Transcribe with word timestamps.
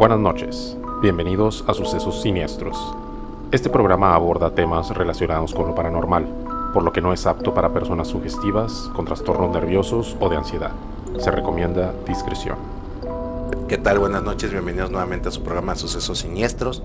Buenas 0.00 0.18
noches, 0.18 0.78
bienvenidos 1.02 1.62
a 1.66 1.74
Sucesos 1.74 2.22
Siniestros. 2.22 2.96
Este 3.52 3.68
programa 3.68 4.14
aborda 4.14 4.54
temas 4.54 4.88
relacionados 4.96 5.52
con 5.52 5.66
lo 5.66 5.74
paranormal, 5.74 6.26
por 6.72 6.82
lo 6.84 6.90
que 6.90 7.02
no 7.02 7.12
es 7.12 7.26
apto 7.26 7.52
para 7.52 7.74
personas 7.74 8.08
sugestivas, 8.08 8.90
con 8.96 9.04
trastornos 9.04 9.50
nerviosos 9.50 10.16
o 10.18 10.30
de 10.30 10.38
ansiedad. 10.38 10.70
Se 11.18 11.30
recomienda 11.30 11.92
discreción. 12.08 12.56
¿Qué 13.68 13.76
tal? 13.76 13.98
Buenas 13.98 14.22
noches, 14.22 14.50
bienvenidos 14.50 14.90
nuevamente 14.90 15.28
a 15.28 15.32
su 15.32 15.42
programa 15.42 15.76
Sucesos 15.76 16.20
Siniestros. 16.20 16.82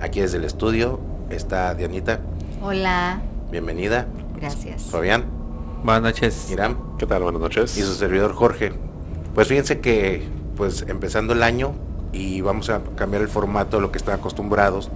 Aquí 0.00 0.20
desde 0.20 0.36
el 0.36 0.44
estudio 0.44 1.00
está 1.30 1.74
Dianita. 1.74 2.20
Hola. 2.62 3.22
Bienvenida. 3.50 4.06
Gracias. 4.36 4.84
Fabián. 4.84 5.24
Buenas 5.82 6.02
noches. 6.02 6.48
Irán. 6.48 6.76
¿Qué 6.96 7.06
tal? 7.08 7.24
Buenas 7.24 7.42
noches. 7.42 7.76
Y 7.76 7.82
su 7.82 7.94
servidor 7.94 8.34
Jorge. 8.34 8.72
Pues 9.34 9.48
fíjense 9.48 9.80
que, 9.80 10.22
pues 10.56 10.82
empezando 10.86 11.32
el 11.32 11.42
año 11.42 11.74
y 12.12 12.40
vamos 12.40 12.70
a 12.70 12.80
cambiar 12.96 13.22
el 13.22 13.28
formato 13.28 13.76
de 13.76 13.82
lo 13.82 13.92
que 13.92 13.98
están 13.98 14.18
acostumbrados, 14.18 14.90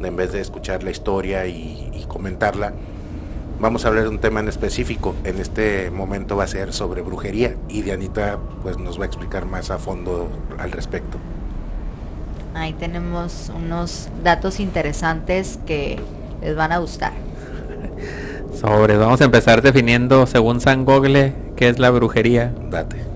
en 0.00 0.16
vez 0.16 0.32
de 0.32 0.40
escuchar 0.40 0.82
la 0.82 0.90
historia 0.90 1.46
y, 1.46 1.90
y 1.94 2.04
comentarla, 2.06 2.72
vamos 3.60 3.84
a 3.84 3.88
hablar 3.88 4.04
de 4.04 4.10
un 4.10 4.18
tema 4.18 4.40
en 4.40 4.48
específico. 4.48 5.14
En 5.24 5.38
este 5.38 5.90
momento 5.90 6.36
va 6.36 6.44
a 6.44 6.48
ser 6.48 6.72
sobre 6.72 7.02
brujería 7.02 7.56
y 7.68 7.82
Dianita 7.82 8.38
pues 8.62 8.78
nos 8.78 8.98
va 8.98 9.04
a 9.04 9.06
explicar 9.06 9.46
más 9.46 9.70
a 9.70 9.78
fondo 9.78 10.28
al 10.58 10.72
respecto. 10.72 11.18
Ahí 12.54 12.72
tenemos 12.72 13.52
unos 13.54 14.08
datos 14.24 14.58
interesantes 14.58 15.58
que 15.66 16.00
les 16.40 16.56
van 16.56 16.72
a 16.72 16.78
gustar. 16.78 17.12
Sobre, 18.58 18.96
vamos 18.96 19.20
a 19.20 19.24
empezar 19.24 19.62
definiendo 19.62 20.26
según 20.26 20.60
San 20.60 20.84
Gogle 20.84 21.34
qué 21.54 21.68
es 21.68 21.78
la 21.78 21.90
brujería. 21.90 22.52
Date. 22.70 23.07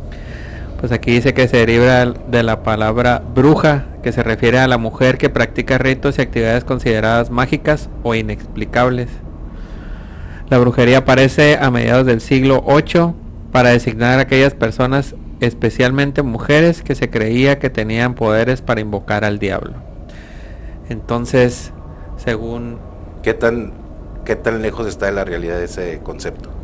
Pues 0.82 0.92
aquí 0.92 1.12
dice 1.12 1.32
que 1.32 1.48
se 1.48 1.56
deriva 1.56 2.04
de 2.04 2.42
la 2.42 2.62
palabra 2.62 3.23
bruja, 3.34 3.86
que 4.02 4.12
se 4.12 4.23
refiere 4.23 4.59
a 4.59 4.68
la 4.68 4.77
mujer 4.77 5.16
que 5.16 5.30
practica 5.30 5.78
ritos 5.78 6.18
y 6.18 6.23
actividades 6.23 6.65
consideradas 6.65 7.30
mágicas 7.30 7.88
o 8.02 8.15
inexplicables. 8.15 9.09
La 10.51 10.59
brujería 10.59 10.98
aparece 10.98 11.57
a 11.57 11.70
mediados 11.70 12.04
del 12.04 12.20
siglo 12.20 12.62
VIII 12.66 13.15
para 13.52 13.70
designar 13.70 14.18
a 14.18 14.23
aquellas 14.23 14.52
personas, 14.52 15.15
especialmente 15.40 16.23
mujeres, 16.23 16.82
que 16.82 16.95
se 16.95 17.09
creía 17.09 17.59
que 17.59 17.70
tenían 17.70 18.14
poderes 18.14 18.60
para 18.60 18.82
invocar 18.82 19.24
al 19.24 19.38
diablo. 19.38 19.74
Entonces, 20.90 21.73
según 22.16 22.79
¿Qué 23.23 23.35
tan, 23.35 23.73
qué 24.24 24.35
tan 24.35 24.62
lejos 24.62 24.88
está 24.88 25.07
de 25.07 25.12
la 25.12 25.24
realidad 25.24 25.62
ese 25.62 26.01
concepto? 26.02 26.62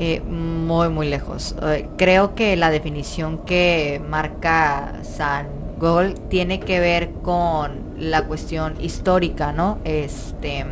Eh, 0.00 0.20
muy, 0.20 0.88
muy 0.90 1.08
lejos. 1.08 1.56
Eh, 1.60 1.88
creo 1.96 2.36
que 2.36 2.54
la 2.54 2.70
definición 2.70 3.38
que 3.38 4.00
marca 4.08 5.00
San 5.02 5.48
Gol 5.80 6.14
tiene 6.28 6.60
que 6.60 6.78
ver 6.78 7.10
con 7.14 7.72
la 7.98 8.24
cuestión 8.26 8.76
histórica, 8.80 9.52
¿no? 9.52 9.78
Este, 9.82 10.64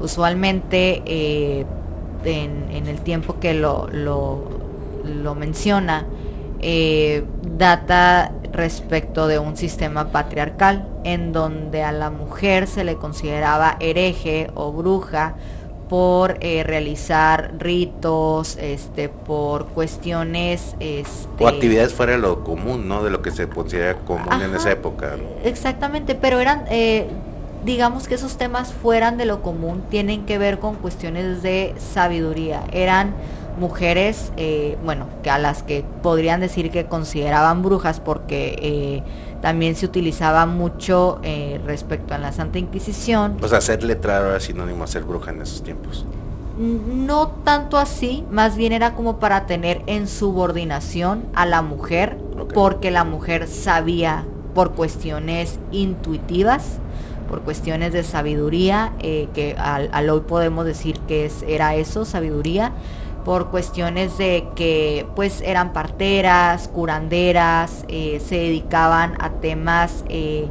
usualmente 0.00 1.02
eh, 1.04 1.66
en, 2.24 2.86
el 2.86 3.02
tiempo 3.02 3.38
que 3.40 3.52
lo, 3.52 3.88
lo, 3.92 5.34
menciona, 5.34 6.06
data 7.58 8.32
respecto 8.52 9.26
de 9.26 9.38
un 9.38 9.58
sistema 9.58 10.10
patriarcal 10.12 10.88
en 11.04 11.32
donde 11.32 11.82
a 11.82 11.92
la 11.92 12.08
mujer 12.08 12.66
se 12.66 12.84
le 12.84 12.96
consideraba 12.96 13.76
hereje 13.80 14.50
o 14.54 14.72
bruja 14.72 15.34
por 15.88 16.38
eh, 16.40 16.64
realizar 16.64 17.52
ritos, 17.58 18.56
este, 18.60 19.08
por 19.08 19.66
cuestiones, 19.66 20.74
este, 20.80 21.44
O 21.44 21.48
actividades 21.48 21.94
fuera 21.94 22.12
de 22.12 22.18
lo 22.18 22.42
común, 22.42 22.88
¿no? 22.88 23.04
De 23.04 23.10
lo 23.10 23.22
que 23.22 23.30
se 23.30 23.48
considera 23.48 23.94
común 23.94 24.42
en 24.42 24.54
esa 24.54 24.72
época. 24.72 25.16
¿no? 25.16 25.48
Exactamente, 25.48 26.14
pero 26.14 26.40
eran, 26.40 26.64
eh, 26.70 27.06
digamos 27.64 28.08
que 28.08 28.16
esos 28.16 28.36
temas 28.36 28.72
fueran 28.72 29.16
de 29.16 29.26
lo 29.26 29.42
común, 29.42 29.82
tienen 29.88 30.26
que 30.26 30.38
ver 30.38 30.58
con 30.58 30.74
cuestiones 30.76 31.42
de 31.42 31.74
sabiduría. 31.78 32.64
Eran 32.72 33.14
mujeres, 33.58 34.32
eh, 34.36 34.76
bueno, 34.84 35.06
que 35.22 35.30
a 35.30 35.38
las 35.38 35.62
que 35.62 35.84
podrían 36.02 36.40
decir 36.40 36.70
que 36.70 36.86
consideraban 36.86 37.62
brujas 37.62 38.00
porque 38.00 38.58
eh, 38.60 39.02
también 39.46 39.76
se 39.76 39.86
utilizaba 39.86 40.44
mucho 40.44 41.20
eh, 41.22 41.60
respecto 41.64 42.14
a 42.14 42.18
la 42.18 42.32
Santa 42.32 42.58
Inquisición. 42.58 43.36
O 43.40 43.46
sea, 43.46 43.60
ser 43.60 43.84
letrado 43.84 44.30
era 44.30 44.40
sinónimo 44.40 44.82
a 44.82 44.88
ser 44.88 45.04
bruja 45.04 45.30
en 45.30 45.40
esos 45.40 45.62
tiempos. 45.62 46.04
No 46.58 47.28
tanto 47.44 47.78
así, 47.78 48.24
más 48.28 48.56
bien 48.56 48.72
era 48.72 48.96
como 48.96 49.20
para 49.20 49.46
tener 49.46 49.84
en 49.86 50.08
subordinación 50.08 51.26
a 51.32 51.46
la 51.46 51.62
mujer, 51.62 52.18
porque 52.54 52.90
la 52.90 53.04
mujer 53.04 53.46
sabía 53.46 54.24
por 54.52 54.72
cuestiones 54.72 55.60
intuitivas, 55.70 56.80
por 57.28 57.42
cuestiones 57.42 57.92
de 57.92 58.02
sabiduría, 58.02 58.94
eh, 58.98 59.28
que 59.32 59.54
al, 59.56 59.90
al 59.92 60.10
hoy 60.10 60.22
podemos 60.26 60.64
decir 60.64 60.98
que 61.06 61.24
es, 61.26 61.44
era 61.46 61.76
eso, 61.76 62.04
sabiduría, 62.04 62.72
por 63.26 63.50
cuestiones 63.50 64.18
de 64.18 64.50
que 64.54 65.04
pues 65.16 65.40
eran 65.40 65.72
parteras, 65.72 66.68
curanderas, 66.68 67.84
eh, 67.88 68.22
se 68.24 68.36
dedicaban 68.36 69.16
a 69.18 69.30
temas 69.30 70.04
eh, 70.08 70.48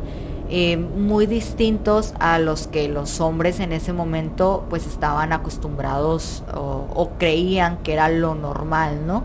eh, 0.49 0.75
muy 0.75 1.25
distintos 1.25 2.13
a 2.19 2.37
los 2.37 2.67
que 2.67 2.89
los 2.89 3.21
hombres 3.21 3.61
en 3.61 3.71
ese 3.71 3.93
momento 3.93 4.65
pues 4.69 4.87
estaban 4.87 5.31
acostumbrados 5.31 6.43
o, 6.53 6.85
o 6.93 7.11
creían 7.17 7.77
que 7.77 7.93
era 7.93 8.09
lo 8.09 8.35
normal, 8.35 9.07
¿no? 9.07 9.23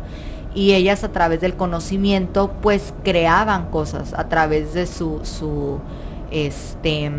Y 0.54 0.74
ellas 0.74 1.02
a 1.02 1.10
través 1.10 1.40
del 1.40 1.56
conocimiento 1.56 2.52
pues 2.62 2.94
creaban 3.02 3.68
cosas 3.70 4.14
a 4.14 4.28
través 4.28 4.74
de 4.74 4.86
su, 4.86 5.22
su 5.24 5.80
este, 6.30 7.10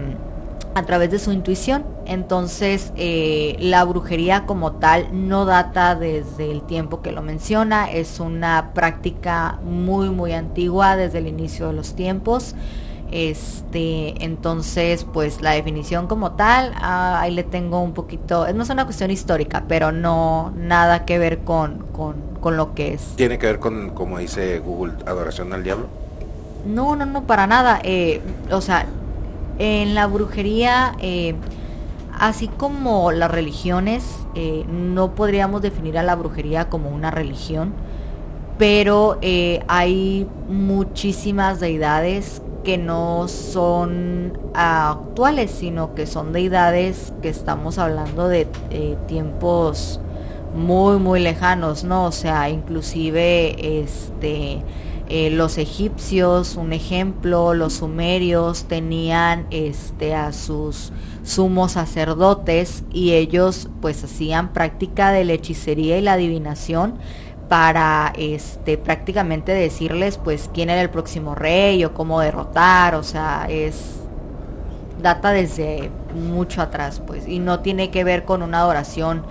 a 0.74 0.84
través 0.84 1.12
de 1.12 1.20
su 1.20 1.32
intuición. 1.32 1.86
Entonces, 2.06 2.92
eh, 2.96 3.56
la 3.60 3.84
brujería 3.84 4.46
como 4.46 4.74
tal 4.74 5.08
no 5.12 5.46
data 5.46 5.96
desde 5.96 6.52
el 6.52 6.62
tiempo 6.64 7.02
que 7.02 7.12
lo 7.12 7.22
menciona, 7.22 7.92
es 7.92 8.20
una 8.20 8.72
práctica 8.74 9.60
muy, 9.64 10.10
muy 10.10 10.34
antigua 10.34 10.96
desde 10.96 11.20
el 11.20 11.28
inicio 11.28 11.68
de 11.68 11.74
los 11.74 11.94
tiempos. 11.96 12.56
Este, 13.12 14.24
entonces, 14.24 15.06
pues 15.12 15.42
la 15.42 15.52
definición 15.52 16.08
como 16.08 16.32
tal, 16.32 16.72
ah, 16.78 17.20
ahí 17.20 17.32
le 17.32 17.44
tengo 17.44 17.82
un 17.82 17.94
poquito, 17.94 18.46
es 18.46 18.56
más 18.56 18.70
una 18.70 18.86
cuestión 18.86 19.12
histórica, 19.12 19.66
pero 19.68 19.92
no 19.92 20.54
nada 20.56 21.04
que 21.04 21.20
ver 21.20 21.40
con, 21.40 21.80
con, 21.92 22.16
con 22.40 22.56
lo 22.56 22.74
que 22.74 22.94
es. 22.94 23.02
Tiene 23.18 23.38
que 23.38 23.48
ver 23.48 23.60
con, 23.60 23.90
como 23.90 24.18
dice 24.18 24.60
Google, 24.60 24.94
adoración 25.06 25.52
al 25.52 25.62
diablo. 25.64 25.88
No, 26.66 26.96
no, 26.96 27.06
no, 27.06 27.24
para 27.24 27.48
nada. 27.48 27.82
eh, 27.84 28.22
o 28.50 28.62
sea, 28.62 28.86
en 29.58 29.96
la 29.96 30.08
brujería, 30.08 30.96
eh, 31.00 31.36
así 32.18 32.48
como 32.48 33.12
las 33.12 33.32
religiones, 33.32 34.04
eh, 34.36 34.66
no 34.70 35.16
podríamos 35.16 35.62
definir 35.62 35.98
a 35.98 36.04
la 36.04 36.16
brujería 36.16 36.70
como 36.70 36.90
una 36.90 37.12
religión, 37.12 37.74
pero 38.58 39.18
eh, 39.22 39.64
hay 39.68 40.28
muchísimas 40.50 41.60
deidades 41.60 42.42
que 42.64 42.78
no 42.78 43.28
son 43.28 44.38
actuales, 44.54 45.50
sino 45.52 45.96
que 45.96 46.06
son 46.06 46.32
deidades 46.32 47.12
que 47.22 47.30
estamos 47.30 47.80
hablando 47.80 48.28
de 48.28 48.46
tiempos 49.08 50.00
muy 50.54 51.00
muy 51.00 51.20
lejanos, 51.20 51.84
¿no? 51.84 52.06
O 52.06 52.12
sea, 52.12 52.50
inclusive 52.50 53.82
este 53.82 54.64
eh, 55.08 55.30
los 55.30 55.58
egipcios, 55.58 56.56
un 56.56 56.74
ejemplo, 56.74 57.54
los 57.54 57.74
sumerios 57.74 58.66
tenían 58.66 59.48
este 59.52 60.16
a 60.16 60.34
sus 60.34 60.92
sumos 61.24 61.74
sacerdotes 61.74 62.84
y 62.92 63.14
ellos 63.14 63.70
pues 63.82 64.04
hacían 64.04 64.54
práctica 64.54 65.12
de 65.12 65.26
la 65.26 65.34
hechicería 65.34 65.98
y 65.98 66.02
la 66.02 66.14
adivinación 66.14 66.96
para 67.50 68.14
este 68.18 68.78
prácticamente 68.78 69.52
decirles 69.52 70.18
pues 70.18 70.50
quién 70.54 70.70
era 70.70 70.82
el 70.82 70.90
próximo 70.90 71.36
rey 71.36 71.84
o 71.84 71.94
cómo 71.94 72.22
derrotar, 72.22 72.96
o 72.96 73.04
sea, 73.04 73.48
es 73.50 74.02
data 75.02 75.32
desde 75.32 75.92
mucho 76.14 76.62
atrás, 76.62 77.02
pues, 77.06 77.28
y 77.28 77.40
no 77.40 77.60
tiene 77.60 77.92
que 77.92 78.04
ver 78.04 78.24
con 78.24 78.42
una 78.42 78.60
adoración 78.60 79.24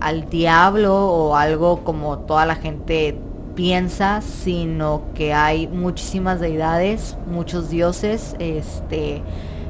al 0.00 0.28
diablo 0.30 0.94
o 0.94 1.36
algo 1.36 1.84
como 1.84 2.20
toda 2.20 2.46
la 2.46 2.56
gente 2.56 3.18
piensa, 3.54 4.20
sino 4.22 5.12
que 5.14 5.34
hay 5.34 5.68
muchísimas 5.68 6.40
deidades, 6.40 7.18
muchos 7.26 7.70
dioses, 7.70 8.36
este, 8.38 9.22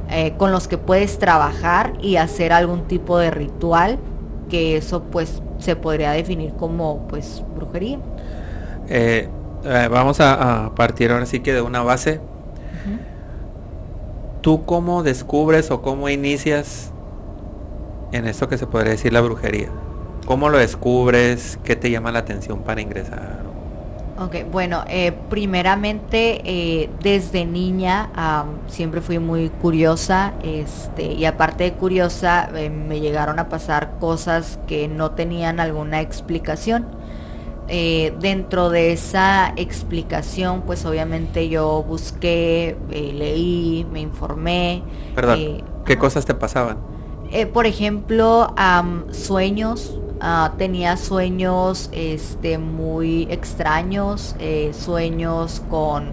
eh, 0.09 0.37
con 0.37 0.53
los 0.53 0.69
que 0.69 0.79
puedes 0.79 1.19
trabajar 1.19 1.95
y 2.01 2.17
hacer 2.17 2.53
algún 2.53 2.87
tipo 2.89 3.19
de 3.19 3.31
ritual, 3.31 4.01
que 4.49 4.77
eso 4.77 5.05
pues 5.11 5.43
se 5.59 5.77
podría 5.77 6.13
definir 6.13 6.55
como 6.57 7.07
pues 7.09 7.45
brujería. 7.55 8.01
eh, 8.87 9.29
eh, 9.65 9.89
vamos 9.91 10.21
a, 10.21 10.67
a 10.67 10.75
partir 10.75 11.13
ahora 11.13 11.27
sí 11.27 11.41
que 11.41 11.53
de 11.55 11.63
una 11.63 11.83
base. 11.83 12.21
¿Tú 14.43 14.65
cómo 14.65 15.03
descubres 15.03 15.71
o 15.71 15.83
cómo 15.83 16.09
inicias 16.09 16.95
en 18.13 18.27
esto 18.27 18.49
que 18.49 18.59
se 18.59 18.67
podría 18.67 18.93
decir 18.93 19.13
la 19.13 19.21
brujería? 19.21 19.71
¿Cómo 20.25 20.49
lo 20.49 20.59
descubres? 20.59 21.59
¿Qué 21.65 21.77
te 21.77 21.91
llama 21.91 22.13
la 22.13 22.21
atención 22.21 22.65
para 22.65 22.81
ingresar? 22.81 23.50
Ok, 24.21 24.37
bueno, 24.53 24.85
eh, 24.87 25.13
primeramente 25.31 26.43
eh, 26.45 26.91
desde 27.03 27.47
niña 27.47 28.11
siempre 28.67 29.01
fui 29.01 29.19
muy 29.19 29.49
curiosa 29.49 30.35
este, 30.43 31.15
y 31.15 31.25
aparte 31.25 31.65
de 31.65 31.73
curiosa 31.73 32.51
eh, 32.55 32.69
me 32.69 33.01
llegaron 33.01 33.39
a 33.39 33.49
pasar 33.49 33.97
cosas 33.99 34.59
que 34.67 34.89
no 34.89 35.13
tenían 35.13 35.59
alguna 35.59 36.03
explicación. 36.03 36.87
dentro 37.67 38.69
de 38.69 38.93
esa 38.93 39.55
explicación, 39.57 40.63
pues 40.67 40.85
obviamente 40.85 41.49
yo 41.49 41.83
busqué, 41.85 42.77
leí, 42.91 43.87
me 43.91 44.01
informé. 44.01 44.83
Perdón, 45.15 45.63
¿qué 45.87 45.97
cosas 45.97 46.27
te 46.27 46.35
pasaban? 46.35 46.77
por 47.53 47.65
ejemplo, 47.67 48.53
sueños, 49.13 50.01
Ah, 50.23 50.53
tenía 50.59 50.99
sueños 50.99 51.89
este, 51.93 52.59
muy 52.59 53.27
extraños, 53.31 54.37
eh, 54.39 54.73
sueños 54.75 55.63
con, 55.71 56.11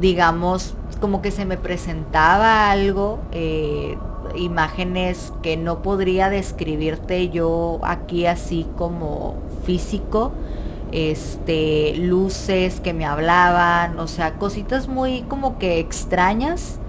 digamos, 0.00 0.74
como 1.00 1.22
que 1.22 1.30
se 1.30 1.44
me 1.44 1.56
presentaba 1.56 2.72
algo, 2.72 3.20
eh, 3.30 3.96
imágenes 4.34 5.32
que 5.42 5.56
no 5.56 5.80
podría 5.80 6.28
describirte 6.28 7.28
yo 7.28 7.78
aquí 7.84 8.26
así 8.26 8.66
como 8.76 9.36
físico, 9.64 10.32
este, 10.90 11.94
luces 11.98 12.80
que 12.80 12.92
me 12.92 13.04
hablaban, 13.04 14.00
o 14.00 14.08
sea, 14.08 14.34
cositas 14.38 14.88
muy 14.88 15.22
como 15.22 15.56
que 15.56 15.78
extrañas 15.78 16.80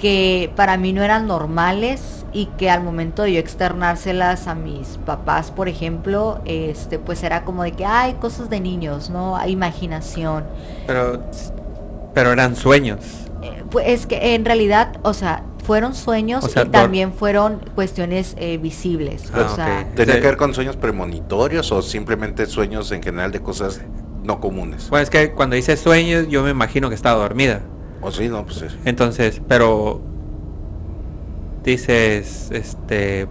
que 0.00 0.50
para 0.56 0.76
mí 0.76 0.92
no 0.92 1.02
eran 1.02 1.26
normales 1.26 2.24
y 2.32 2.46
que 2.46 2.70
al 2.70 2.82
momento 2.82 3.22
de 3.22 3.34
yo 3.34 3.38
externárselas 3.38 4.46
a 4.46 4.54
mis 4.54 4.98
papás, 5.04 5.50
por 5.50 5.68
ejemplo, 5.68 6.40
este 6.46 6.98
pues 6.98 7.22
era 7.22 7.44
como 7.44 7.62
de 7.62 7.72
que 7.72 7.84
hay 7.84 8.14
cosas 8.14 8.48
de 8.48 8.60
niños, 8.60 9.10
¿no? 9.10 9.36
Hay 9.36 9.52
imaginación. 9.52 10.44
Pero 10.86 11.22
pero 12.14 12.32
eran 12.32 12.56
sueños. 12.56 12.98
Eh, 13.42 13.62
pues 13.70 13.88
es 13.88 14.06
que 14.06 14.34
en 14.34 14.44
realidad, 14.44 14.98
o 15.02 15.14
sea, 15.14 15.44
fueron 15.64 15.94
sueños 15.94 16.44
y 16.50 16.68
también 16.68 17.12
fueron 17.12 17.60
cuestiones 17.74 18.34
eh, 18.38 18.58
visibles. 18.58 19.30
Ah, 19.32 19.48
o 19.50 19.54
sea, 19.54 19.88
¿Tenía 19.94 20.16
que 20.16 20.26
ver 20.26 20.36
con 20.36 20.54
sueños 20.54 20.76
premonitorios 20.76 21.70
o 21.72 21.82
simplemente 21.82 22.46
sueños 22.46 22.90
en 22.92 23.02
general 23.02 23.32
de 23.32 23.40
cosas 23.40 23.80
no 24.22 24.40
comunes? 24.40 24.86
Pues 24.88 25.04
es 25.04 25.10
que 25.10 25.32
cuando 25.32 25.56
dice 25.56 25.76
sueños 25.76 26.26
yo 26.28 26.42
me 26.42 26.50
imagino 26.50 26.88
que 26.88 26.94
estaba 26.94 27.20
dormida. 27.20 27.60
Oh, 28.02 28.10
sí, 28.10 28.28
no, 28.28 28.44
pues 28.44 28.64
Entonces, 28.84 29.40
pero 29.46 30.00
dices, 31.62 32.48
este, 32.50 33.28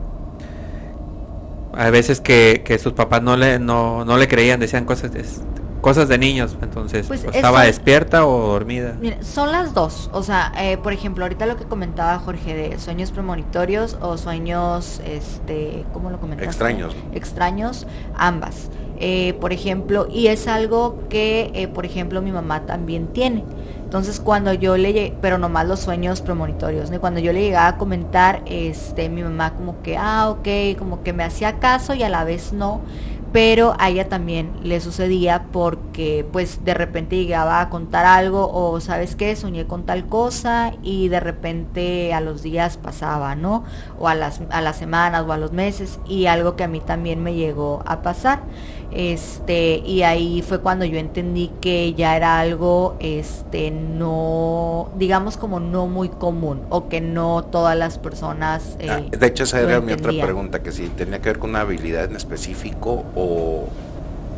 a 1.74 1.90
veces 1.90 2.22
que, 2.22 2.62
que 2.64 2.78
sus 2.78 2.94
papás 2.94 3.22
no 3.22 3.36
le, 3.36 3.60
no, 3.60 4.06
no 4.06 4.18
le 4.18 4.28
creían, 4.28 4.60
decían 4.60 4.86
cosas 4.86 5.12
de, 5.12 5.26
cosas 5.82 6.08
de 6.08 6.18
niños, 6.18 6.56
entonces, 6.62 7.08
pues, 7.08 7.24
pues 7.24 7.36
¿estaba 7.36 7.64
despierta 7.64 8.26
o 8.26 8.48
dormida? 8.48 8.96
son 9.22 9.52
las 9.52 9.74
dos, 9.74 10.10
o 10.14 10.24
sea, 10.24 10.52
eh, 10.58 10.78
por 10.78 10.94
ejemplo, 10.94 11.26
ahorita 11.26 11.46
lo 11.46 11.58
que 11.58 11.66
comentaba 11.66 12.20
Jorge 12.20 12.54
de 12.54 12.80
sueños 12.80 13.12
premonitorios 13.12 13.98
o 14.02 14.18
sueños, 14.18 15.02
este, 15.06 15.86
¿cómo 15.94 16.10
lo 16.10 16.20
comentaste? 16.20 16.50
Extraños. 16.50 16.96
Extraños, 17.14 17.88
ambas. 18.16 18.70
Eh, 19.02 19.34
por 19.40 19.54
ejemplo, 19.54 20.08
y 20.12 20.28
es 20.28 20.48
algo 20.48 21.08
que, 21.10 21.52
eh, 21.54 21.70
por 21.70 21.86
ejemplo, 21.86 22.22
mi 22.22 22.34
mamá 22.34 22.66
también 22.66 23.08
tiene. 23.08 23.46
Entonces 23.90 24.20
cuando 24.20 24.54
yo 24.54 24.78
le 24.78 24.94
llegué, 24.94 25.18
pero 25.20 25.40
nomás 25.40 25.68
los 25.68 25.80
sueños 25.80 26.22
premonitorios, 26.22 26.92
¿no? 26.92 27.02
cuando 27.02 27.20
yo 27.20 27.34
le 27.34 27.42
llegaba 27.42 27.70
a 27.70 27.78
comentar, 27.80 28.44
este, 28.46 29.10
mi 29.10 29.24
mamá 29.24 29.56
como 29.56 29.82
que, 29.82 29.98
ah, 29.98 30.30
ok, 30.30 30.78
como 30.78 31.02
que 31.02 31.12
me 31.12 31.24
hacía 31.24 31.58
caso 31.58 31.96
y 31.96 32.04
a 32.04 32.10
la 32.10 32.24
vez 32.24 32.54
no, 32.54 32.82
pero 33.32 33.76
a 33.80 33.90
ella 33.90 34.08
también 34.08 34.52
le 34.62 34.80
sucedía 34.80 35.46
porque 35.52 36.24
pues 36.32 36.64
de 36.64 36.76
repente 36.76 37.16
llegaba 37.16 37.62
a 37.62 37.70
contar 37.70 38.06
algo 38.06 38.52
o 38.52 38.80
sabes 38.80 39.16
qué, 39.16 39.36
soñé 39.36 39.66
con 39.66 39.88
tal 39.88 40.06
cosa 40.06 40.74
y 40.84 41.08
de 41.08 41.20
repente 41.20 42.14
a 42.14 42.22
los 42.22 42.44
días 42.44 42.78
pasaba, 42.78 43.34
¿no? 43.34 43.64
O 43.98 44.08
a 44.08 44.14
las, 44.14 44.42
a 44.52 44.62
las 44.62 44.78
semanas 44.78 45.26
o 45.28 45.34
a 45.34 45.38
los 45.38 45.52
meses 45.52 46.00
y 46.08 46.28
algo 46.28 46.56
que 46.56 46.64
a 46.64 46.68
mí 46.68 46.80
también 46.80 47.24
me 47.24 47.34
llegó 47.34 47.82
a 47.88 48.04
pasar. 48.04 48.42
Este, 48.92 49.78
y 49.86 50.02
ahí 50.02 50.42
fue 50.42 50.62
cuando 50.62 50.84
yo 50.84 50.98
entendí 50.98 51.52
que 51.62 51.94
ya 51.94 52.18
era 52.18 52.40
algo 52.40 52.96
este 53.00 53.70
no 53.70 54.90
digamos 54.96 55.38
como 55.38 55.60
no 55.60 55.86
muy 55.86 56.10
común 56.10 56.62
o 56.70 56.90
que 56.90 57.00
no 57.00 57.44
todas 57.44 57.78
las 57.78 58.00
personas 58.00 58.78
ah, 58.90 59.00
eh, 59.00 59.16
de 59.16 59.28
hecho 59.28 59.44
esa 59.44 59.62
era 59.62 59.80
mi 59.80 59.94
otra 59.94 60.12
pregunta 60.12 60.64
que 60.64 60.72
si 60.72 60.88
tenía 60.88 61.20
que 61.20 61.30
ver 61.30 61.38
con 61.38 61.52
una 61.52 61.62
habilidad 61.62 62.06
en 62.06 62.16
específico 62.16 63.06
o, 63.16 63.68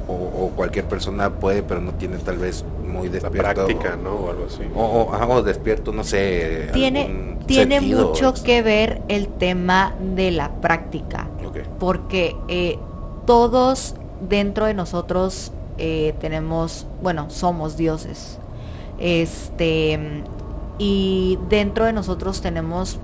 o, 0.09 0.51
cualquier 0.53 0.83
persona 0.83 1.29
puede 1.29 1.63
pero 1.63 1.79
no 1.79 1.93
tiene 1.93 2.17
tal 2.17 2.37
vez 2.37 2.65
muy 2.85 3.07
despierto 3.07 3.53
práctica 3.53 3.95
no 3.95 4.15
o 4.15 4.29
algo 4.31 4.47
así. 4.47 4.63
O, 4.75 5.41
despierto 5.43 5.93
no 5.93 6.03
sé 6.03 6.71
tiene 6.73 7.37
tiene 7.45 7.79
mucho 7.79 8.33
que 8.33 8.61
ver 8.61 9.01
el 9.07 9.29
tema 9.29 9.95
de 10.13 10.31
la 10.31 10.51
práctica 10.59 11.29
porque 11.79 12.35
eh, 12.49 12.77
todos 13.25 13.95
dentro 14.27 14.65
de 14.65 14.73
nosotros 14.73 15.51
eh, 15.77 16.13
tenemos, 16.19 16.85
bueno, 17.01 17.29
somos 17.29 17.77
dioses. 17.77 18.37
Este, 18.99 20.23
y 20.77 21.39
dentro 21.49 21.85
de 21.85 21.93
nosotros 21.93 22.41
tenemos 22.41 22.99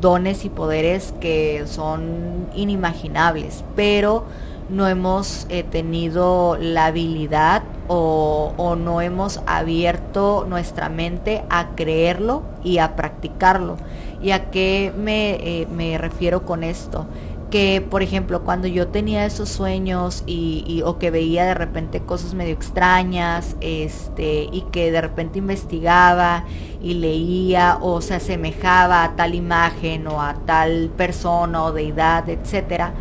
dones 0.00 0.44
y 0.44 0.48
poderes 0.48 1.12
que 1.20 1.64
son 1.66 2.48
inimaginables, 2.54 3.64
pero 3.76 4.24
no 4.70 4.88
hemos 4.88 5.46
eh, 5.50 5.64
tenido 5.64 6.56
la 6.58 6.86
habilidad 6.86 7.62
o, 7.88 8.76
no 8.78 9.02
hemos 9.02 9.40
abierto 9.46 10.46
nuestra 10.48 10.88
mente 10.88 11.44
a 11.50 11.74
creerlo 11.74 12.42
y 12.64 12.78
a 12.78 12.96
practicarlo. 12.96 13.76
¿Y 14.22 14.30
a 14.30 14.50
qué 14.50 14.92
me, 14.96 15.34
eh, 15.34 15.66
me 15.66 15.98
refiero 15.98 16.46
con 16.46 16.64
esto? 16.64 17.06
Que 17.52 17.86
por 17.86 18.02
ejemplo 18.02 18.44
cuando 18.44 18.66
yo 18.66 18.88
tenía 18.88 19.26
esos 19.26 19.50
sueños 19.50 20.24
y, 20.26 20.82
o 20.86 20.98
que 20.98 21.10
veía 21.10 21.44
de 21.44 21.52
repente 21.52 22.00
cosas 22.00 22.32
medio 22.32 22.54
extrañas 22.54 23.56
este 23.60 24.48
y 24.50 24.62
que 24.72 24.90
de 24.90 25.02
repente 25.02 25.38
investigaba 25.38 26.46
y 26.82 26.94
leía 26.94 27.76
o 27.82 28.00
se 28.00 28.14
asemejaba 28.14 29.04
a 29.04 29.16
tal 29.16 29.34
imagen 29.34 30.06
o 30.06 30.22
a 30.22 30.32
tal 30.46 30.90
persona 30.96 31.62
o 31.64 31.72
deidad 31.72 32.26
etcétera 32.30 32.94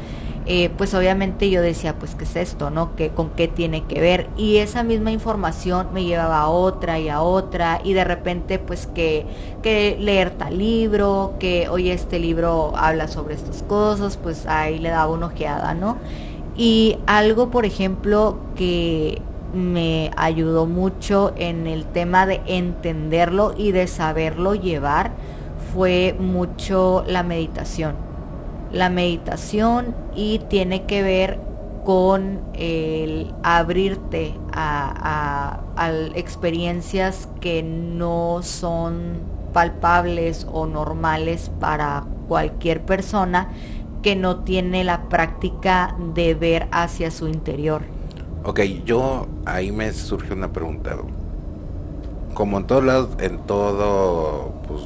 eh, 0.48 0.72
pues 0.76 0.94
obviamente 0.96 1.50
yo 1.50 1.62
decía, 1.62 2.00
pues 2.00 2.16
qué 2.16 2.24
es 2.24 2.36
esto, 2.36 2.72
¿no? 2.72 2.96
¿Qué, 2.96 3.10
¿Con 3.10 3.30
qué 3.32 3.48
tiene 3.48 3.84
que 3.84 4.02
ver? 4.02 4.28
Y 4.38 4.58
esa 4.58 4.84
misma 4.84 5.12
información 5.12 5.90
me 5.94 6.04
llevaba 6.04 6.42
a 6.42 6.50
otra 6.50 7.00
y 7.00 7.10
a 7.10 7.22
otra 7.22 7.80
y 7.84 7.94
de 7.94 8.04
repente 8.04 8.58
pues 8.58 8.88
que, 8.88 9.26
que 9.62 9.98
leer 10.00 10.32
tal 10.32 10.58
libro, 10.58 11.36
que 11.40 11.70
oye 11.70 11.94
este 11.94 12.18
libro 12.20 12.74
habla 12.76 13.08
sobre 13.08 13.36
estas 13.36 13.62
cosas, 13.64 14.18
pues 14.18 14.48
ahí 14.48 14.80
le 14.80 14.90
daba 14.90 15.12
una 15.12 15.28
ojeada, 15.28 15.76
¿no? 15.76 15.98
Y 16.58 16.98
algo, 17.06 17.52
por 17.52 17.66
ejemplo, 17.66 18.40
que 18.56 19.22
me 19.54 20.12
ayudó 20.18 20.66
mucho 20.66 21.34
en 21.38 21.68
el 21.68 21.86
tema 21.86 22.26
de 22.26 22.42
entenderlo 22.48 23.54
y 23.58 23.74
de 23.74 23.88
saberlo 23.88 24.56
llevar 24.56 25.12
fue 25.74 26.16
mucho 26.20 27.04
la 27.08 27.22
meditación 27.24 27.96
la 28.72 28.90
meditación 28.90 29.94
y 30.16 30.40
tiene 30.50 30.86
que 30.86 31.04
ver 31.04 31.40
con 31.84 32.42
el 32.54 33.34
abrirte 33.44 34.34
a, 34.54 35.60
experiencias 36.16 37.28
que 37.40 37.64
no 37.64 38.42
son 38.44 39.20
palpables 39.52 40.46
o 40.52 40.68
normales 40.68 41.50
para 41.60 42.04
cualquier 42.28 42.82
persona 42.82 43.50
que 44.04 44.16
no 44.16 44.44
tiene 44.44 44.84
la 44.84 45.10
práctica 45.10 45.96
de 46.14 46.36
ver 46.36 46.68
hacia 46.72 47.10
su 47.10 47.28
interior. 47.28 47.82
Ok, 48.44 48.60
yo 48.86 49.28
ahí 49.46 49.72
me 49.72 49.92
surge 49.92 50.34
una 50.34 50.52
pregunta. 50.52 50.96
Como 52.36 52.60
en 52.60 52.68
todos 52.68 52.84
lados, 52.84 53.10
en 53.20 53.40
todo, 53.40 54.54
pues, 54.68 54.82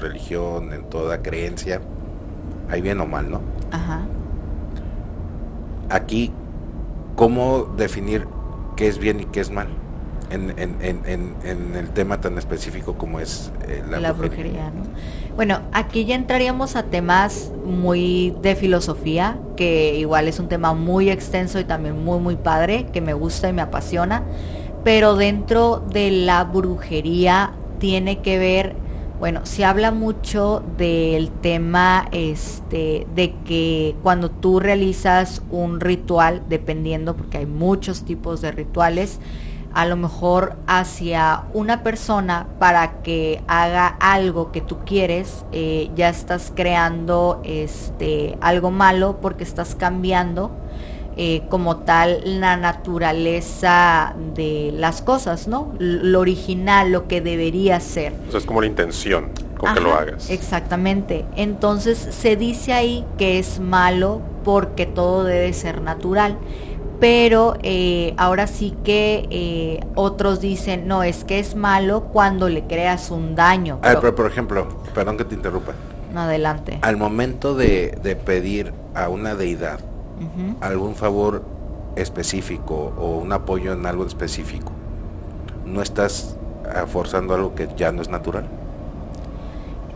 religión, 0.00 0.72
en 0.72 0.84
toda 0.84 1.22
creencia, 1.22 1.82
hay 2.70 2.80
bien 2.80 3.00
o 3.00 3.06
mal, 3.06 3.30
¿no? 3.30 3.40
Ajá. 3.70 4.06
Aquí, 5.90 6.32
¿cómo 7.16 7.64
definir 7.76 8.26
qué 8.76 8.88
es 8.88 8.98
bien 8.98 9.20
y 9.20 9.24
qué 9.26 9.40
es 9.40 9.50
mal? 9.50 9.68
En, 10.30 10.54
el 11.74 11.90
tema 11.90 12.20
tan 12.20 12.38
específico 12.38 12.94
como 12.94 13.18
es 13.18 13.50
eh, 13.66 13.82
la, 13.90 14.12
brujería. 14.12 14.70
¿no? 14.70 14.84
Bueno, 15.34 15.60
aquí 15.72 16.04
ya 16.04 16.14
entraríamos 16.14 16.76
a 16.76 16.84
temas 16.84 17.50
muy 17.64 18.36
de 18.40 18.54
filosofía, 18.54 19.38
que 19.56 19.96
igual 19.96 20.28
es 20.28 20.38
un 20.38 20.48
tema 20.48 20.72
muy 20.72 21.10
extenso 21.10 21.58
y 21.58 21.64
también 21.64 22.04
muy, 22.04 22.20
muy 22.20 22.36
padre, 22.36 22.86
que 22.92 23.00
me 23.00 23.12
gusta 23.12 23.48
y 23.48 23.52
me 23.52 23.62
apasiona, 23.62 24.22
pero 24.84 25.16
dentro 25.16 25.84
de 25.92 26.12
la 26.12 26.44
brujería 26.44 27.52
tiene 27.80 28.20
que 28.20 28.38
ver 28.38 28.76
bueno, 29.20 29.42
se 29.44 29.66
habla 29.66 29.90
mucho 29.92 30.64
del 30.78 31.30
tema 31.30 32.08
este, 32.10 33.06
de 33.14 33.34
que 33.44 33.94
cuando 34.02 34.30
tú 34.30 34.60
realizas 34.60 35.42
un 35.50 35.78
ritual, 35.78 36.42
dependiendo, 36.48 37.14
porque 37.14 37.36
hay 37.36 37.46
muchos 37.46 38.04
tipos 38.06 38.40
de 38.40 38.50
rituales, 38.50 39.20
a 39.74 39.84
lo 39.84 39.96
mejor 39.96 40.56
hacia 40.66 41.44
una 41.52 41.82
persona 41.82 42.46
para 42.58 43.02
que 43.02 43.42
haga 43.46 43.88
algo 44.00 44.52
que 44.52 44.62
tú 44.62 44.78
quieres, 44.86 45.44
eh, 45.52 45.90
ya 45.94 46.08
estás 46.08 46.50
creando 46.56 47.42
este, 47.44 48.38
algo 48.40 48.70
malo 48.70 49.18
porque 49.20 49.44
estás 49.44 49.74
cambiando 49.74 50.50
eh, 51.16 51.42
como 51.48 51.78
tal 51.78 52.40
la 52.40 52.56
naturaleza 52.56 54.14
de 54.34 54.72
las 54.74 55.02
cosas, 55.02 55.48
¿no? 55.48 55.74
Lo 55.78 56.20
original, 56.20 56.92
lo 56.92 57.08
que 57.08 57.20
debería 57.20 57.80
ser. 57.80 58.12
O 58.28 58.30
sea, 58.30 58.40
es 58.40 58.46
como 58.46 58.60
la 58.60 58.66
intención 58.66 59.30
con 59.58 59.74
que 59.74 59.80
lo 59.80 59.94
hagas. 59.94 60.30
Exactamente. 60.30 61.24
Entonces 61.36 61.98
se 61.98 62.36
dice 62.36 62.72
ahí 62.72 63.04
que 63.18 63.38
es 63.38 63.60
malo 63.60 64.22
porque 64.44 64.86
todo 64.86 65.24
debe 65.24 65.52
ser 65.52 65.82
natural 65.82 66.38
pero 67.00 67.56
eh, 67.62 68.14
ahora 68.18 68.46
sí 68.46 68.76
que 68.84 69.26
eh, 69.30 69.80
otros 69.94 70.40
dicen, 70.40 70.86
no, 70.86 71.02
es 71.02 71.24
que 71.24 71.38
es 71.38 71.56
malo 71.56 72.04
cuando 72.12 72.48
le 72.48 72.64
creas 72.64 73.10
un 73.10 73.34
daño. 73.34 73.80
pero, 73.80 74.14
por 74.14 74.26
ejemplo, 74.26 74.68
perdón 74.94 75.16
que 75.16 75.24
te 75.24 75.34
interrumpa. 75.34 75.72
Adelante. 76.14 76.78
Al 76.82 76.96
momento 76.96 77.54
de, 77.54 78.18
pedir 78.24 78.72
a 78.94 79.08
una 79.08 79.34
deidad 79.34 79.80
algún 80.60 80.94
favor 80.94 81.42
específico 81.96 82.92
o 82.98 83.16
un 83.16 83.32
apoyo 83.32 83.72
en 83.72 83.86
algo 83.86 84.06
específico, 84.06 84.72
¿no 85.66 85.82
estás 85.82 86.36
ah, 86.72 86.86
forzando 86.86 87.34
algo 87.34 87.54
que 87.54 87.68
ya 87.76 87.92
no 87.92 88.02
es 88.02 88.08
natural? 88.08 88.46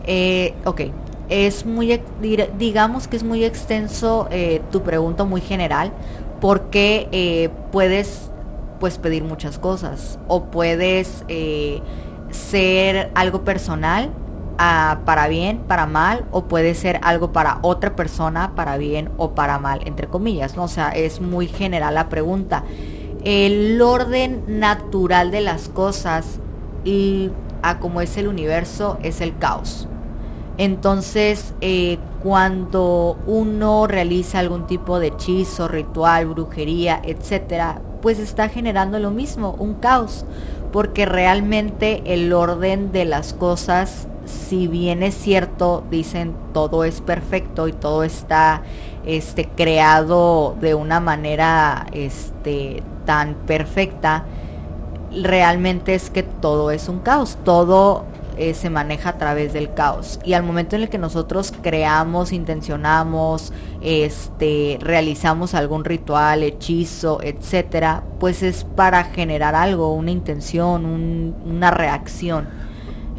Eh, 0.05 0.53
ok, 0.65 0.81
es 1.29 1.65
muy, 1.65 1.99
digamos 2.57 3.07
que 3.07 3.17
es 3.17 3.23
muy 3.23 3.43
extenso 3.43 4.27
eh, 4.31 4.61
tu 4.71 4.81
pregunta, 4.81 5.23
muy 5.23 5.41
general, 5.41 5.91
porque 6.41 7.07
eh, 7.11 7.49
puedes 7.71 8.29
pues 8.79 8.97
pedir 8.97 9.23
muchas 9.23 9.57
cosas 9.57 10.19
o 10.27 10.45
puedes 10.45 11.23
ser 12.29 13.09
algo 13.15 13.43
personal 13.43 14.11
para 14.57 15.27
bien, 15.27 15.59
para 15.67 15.85
mal, 15.85 16.25
o 16.31 16.45
puede 16.45 16.73
ser 16.75 16.99
algo 17.03 17.31
para 17.31 17.59
otra 17.61 17.95
persona 17.95 18.53
para 18.55 18.77
bien 18.77 19.11
o 19.17 19.31
para 19.31 19.59
mal, 19.59 19.81
entre 19.85 20.07
comillas, 20.07 20.55
¿no? 20.55 20.63
O 20.63 20.67
sea, 20.67 20.89
es 20.89 21.21
muy 21.21 21.47
general 21.47 21.95
la 21.95 22.09
pregunta. 22.09 22.63
El 23.23 23.81
orden 23.81 24.43
natural 24.47 25.31
de 25.31 25.41
las 25.41 25.67
cosas 25.69 26.39
y 26.83 27.31
a 27.63 27.79
como 27.79 28.01
es 28.01 28.15
el 28.17 28.27
universo 28.27 28.97
es 29.01 29.21
el 29.21 29.37
caos. 29.37 29.87
Entonces, 30.57 31.53
eh, 31.59 31.97
cuando 32.23 33.17
uno 33.27 33.87
realiza 33.87 34.39
algún 34.39 34.67
tipo 34.67 34.99
de 34.99 35.07
hechizo, 35.07 35.67
ritual, 35.67 36.27
brujería, 36.27 37.01
etcétera, 37.03 37.81
pues 38.01 38.19
está 38.19 38.47
generando 38.47 38.99
lo 38.99 39.11
mismo, 39.11 39.55
un 39.59 39.73
caos, 39.75 40.25
porque 40.71 41.05
realmente 41.05 42.03
el 42.05 42.31
orden 42.31 42.91
de 42.91 43.05
las 43.05 43.33
cosas, 43.33 44.07
si 44.25 44.67
bien 44.67 45.03
es 45.03 45.15
cierto, 45.15 45.83
dicen 45.89 46.35
todo 46.53 46.83
es 46.83 47.01
perfecto 47.01 47.67
y 47.67 47.73
todo 47.73 48.03
está 48.03 48.61
este 49.05 49.47
creado 49.47 50.55
de 50.59 50.73
una 50.75 50.99
manera 50.99 51.85
este 51.91 52.83
tan 53.05 53.35
perfecta, 53.45 54.25
realmente 55.11 55.95
es 55.95 56.09
que 56.09 56.23
todo 56.23 56.71
es 56.71 56.89
un 56.89 56.99
caos, 56.99 57.37
todo 57.43 58.05
eh, 58.37 58.53
se 58.53 58.69
maneja 58.69 59.11
a 59.11 59.17
través 59.17 59.53
del 59.53 59.73
caos. 59.73 60.19
Y 60.25 60.33
al 60.33 60.43
momento 60.43 60.75
en 60.75 60.83
el 60.83 60.89
que 60.89 60.97
nosotros 60.97 61.53
creamos, 61.61 62.33
intencionamos, 62.33 63.53
este, 63.81 64.77
realizamos 64.81 65.53
algún 65.53 65.85
ritual, 65.85 66.43
hechizo, 66.43 67.19
etcétera, 67.23 68.03
pues 68.19 68.43
es 68.43 68.65
para 68.65 69.05
generar 69.05 69.55
algo, 69.55 69.93
una 69.93 70.11
intención, 70.11 70.85
una 71.45 71.71
reacción. 71.71 72.49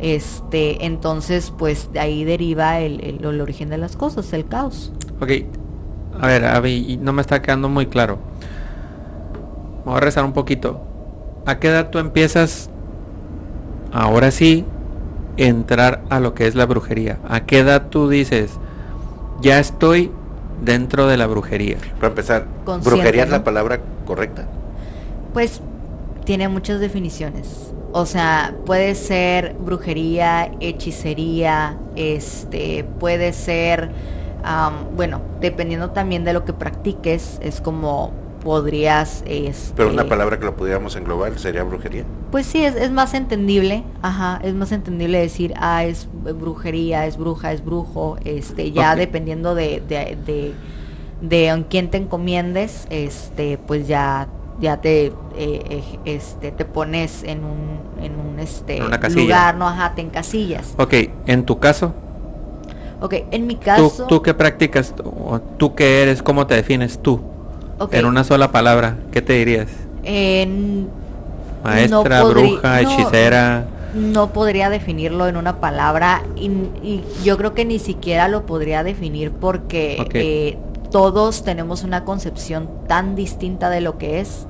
Este, 0.00 0.84
entonces, 0.84 1.52
pues 1.56 1.92
de 1.92 2.00
ahí 2.00 2.24
deriva 2.24 2.80
el, 2.80 3.24
origen 3.24 3.70
de 3.70 3.78
las 3.78 3.96
cosas, 3.96 4.32
el 4.32 4.46
caos. 4.46 4.92
Ok, 5.20 5.30
a 6.20 6.26
ver, 6.26 6.44
Avi, 6.44 6.98
no 7.00 7.12
me 7.12 7.22
está 7.22 7.40
quedando 7.40 7.68
muy 7.68 7.86
claro. 7.86 8.18
Voy 9.84 9.96
a 9.96 10.00
rezar 10.00 10.24
un 10.24 10.32
poquito. 10.32 10.82
¿A 11.46 11.58
qué 11.58 11.68
edad 11.68 11.90
tú 11.90 11.98
empiezas, 11.98 12.68
ahora 13.92 14.30
sí, 14.30 14.64
entrar 15.36 16.02
a 16.10 16.20
lo 16.20 16.34
que 16.34 16.46
es 16.46 16.54
la 16.54 16.66
brujería? 16.66 17.18
¿A 17.28 17.46
qué 17.46 17.60
edad 17.60 17.86
tú 17.88 18.08
dices, 18.08 18.50
ya 19.40 19.58
estoy 19.58 20.10
dentro 20.62 21.06
de 21.06 21.16
la 21.16 21.26
brujería? 21.26 21.78
Para 21.96 22.08
empezar, 22.08 22.46
¿brujería 22.84 23.24
es 23.24 23.30
la 23.30 23.44
palabra 23.44 23.80
correcta? 24.04 24.46
Pues 25.32 25.60
tiene 26.24 26.48
muchas 26.48 26.80
definiciones. 26.80 27.72
O 27.98 28.04
sea, 28.04 28.54
puede 28.66 28.94
ser 28.94 29.54
brujería, 29.58 30.52
hechicería, 30.60 31.78
este, 31.94 32.84
puede 33.00 33.32
ser, 33.32 33.90
bueno, 34.94 35.22
dependiendo 35.40 35.92
también 35.92 36.22
de 36.22 36.34
lo 36.34 36.44
que 36.44 36.52
practiques, 36.52 37.38
es 37.40 37.62
como 37.62 38.12
podrías... 38.44 39.24
Este, 39.26 39.72
Pero 39.76 39.88
una 39.88 40.04
palabra 40.04 40.38
que 40.38 40.44
lo 40.44 40.54
pudiéramos 40.54 40.94
englobar 40.94 41.38
sería 41.38 41.62
brujería. 41.62 42.04
Pues 42.30 42.44
sí, 42.44 42.62
es, 42.62 42.90
más 42.90 43.14
entendible, 43.14 43.82
ajá, 44.02 44.42
es 44.44 44.52
más 44.52 44.72
entendible 44.72 45.18
decir, 45.18 45.54
ah, 45.56 45.86
es 45.86 46.06
brujería, 46.12 47.06
es 47.06 47.16
bruja, 47.16 47.52
es 47.52 47.64
brujo, 47.64 48.18
este, 48.26 48.72
ya 48.72 48.94
dependiendo 48.94 49.54
de, 49.54 49.82
de, 49.88 50.52
de, 51.22 51.46
en 51.48 51.62
quién 51.62 51.90
te 51.90 51.96
encomiendes, 51.96 52.86
este, 52.90 53.56
pues 53.56 53.88
ya 53.88 54.28
ya 54.60 54.80
te 54.80 55.12
eh, 55.36 55.82
este 56.04 56.50
te 56.50 56.64
pones 56.64 57.22
en 57.22 57.44
un 57.44 57.80
en 58.02 58.18
un 58.18 58.38
este 58.38 58.80
lugar 59.10 59.56
no 59.56 59.68
ajá 59.68 59.94
te 59.94 60.02
encasillas. 60.02 60.74
Ok 60.78 60.94
en 61.26 61.44
tu 61.44 61.58
caso 61.58 61.92
ok 63.00 63.14
en 63.30 63.46
mi 63.46 63.56
caso 63.56 64.04
tú, 64.04 64.06
tú 64.06 64.22
qué 64.22 64.34
practicas 64.34 64.94
tú 65.58 65.74
qué 65.74 66.02
eres 66.02 66.22
cómo 66.22 66.46
te 66.46 66.54
defines 66.54 66.98
tú 66.98 67.20
en 67.90 68.06
una 68.06 68.24
sola 68.24 68.50
palabra, 68.52 68.96
¿qué 69.12 69.22
te 69.22 69.34
dirías? 69.34 69.68
Maestra, 71.62 72.24
bruja, 72.24 72.80
hechicera. 72.80 73.66
No 73.94 74.32
podría 74.32 74.68
definirlo 74.68 75.26
en 75.26 75.36
una 75.36 75.58
palabra 75.58 76.22
y, 76.36 77.02
yo 77.24 77.36
creo 77.38 77.54
que 77.54 77.64
ni 77.64 77.78
siquiera 77.78 78.28
lo 78.28 78.44
podría 78.44 78.82
definir 78.82 79.30
porque 79.32 80.06
eh, 80.12 80.58
todos 80.90 81.42
tenemos 81.42 81.82
una 81.82 82.04
concepción 82.04 82.68
tan 82.86 83.14
distinta 83.14 83.70
de 83.70 83.80
lo 83.80 83.98
que 83.98 84.20
es. 84.20 84.46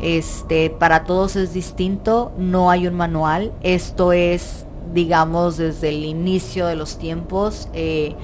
Este, 0.00 0.70
para 0.70 1.04
todos 1.04 1.36
es 1.36 1.54
distinto, 1.54 2.32
no 2.36 2.70
hay 2.70 2.86
un 2.86 2.94
manual. 2.94 3.52
Esto 3.62 4.12
es, 4.12 4.66
digamos, 4.92 5.56
desde 5.56 5.90
el 5.90 6.04
inicio 6.04 6.66
de 6.66 6.76
los 6.76 6.98
tiempos. 6.98 7.68
Eh, 7.72 8.14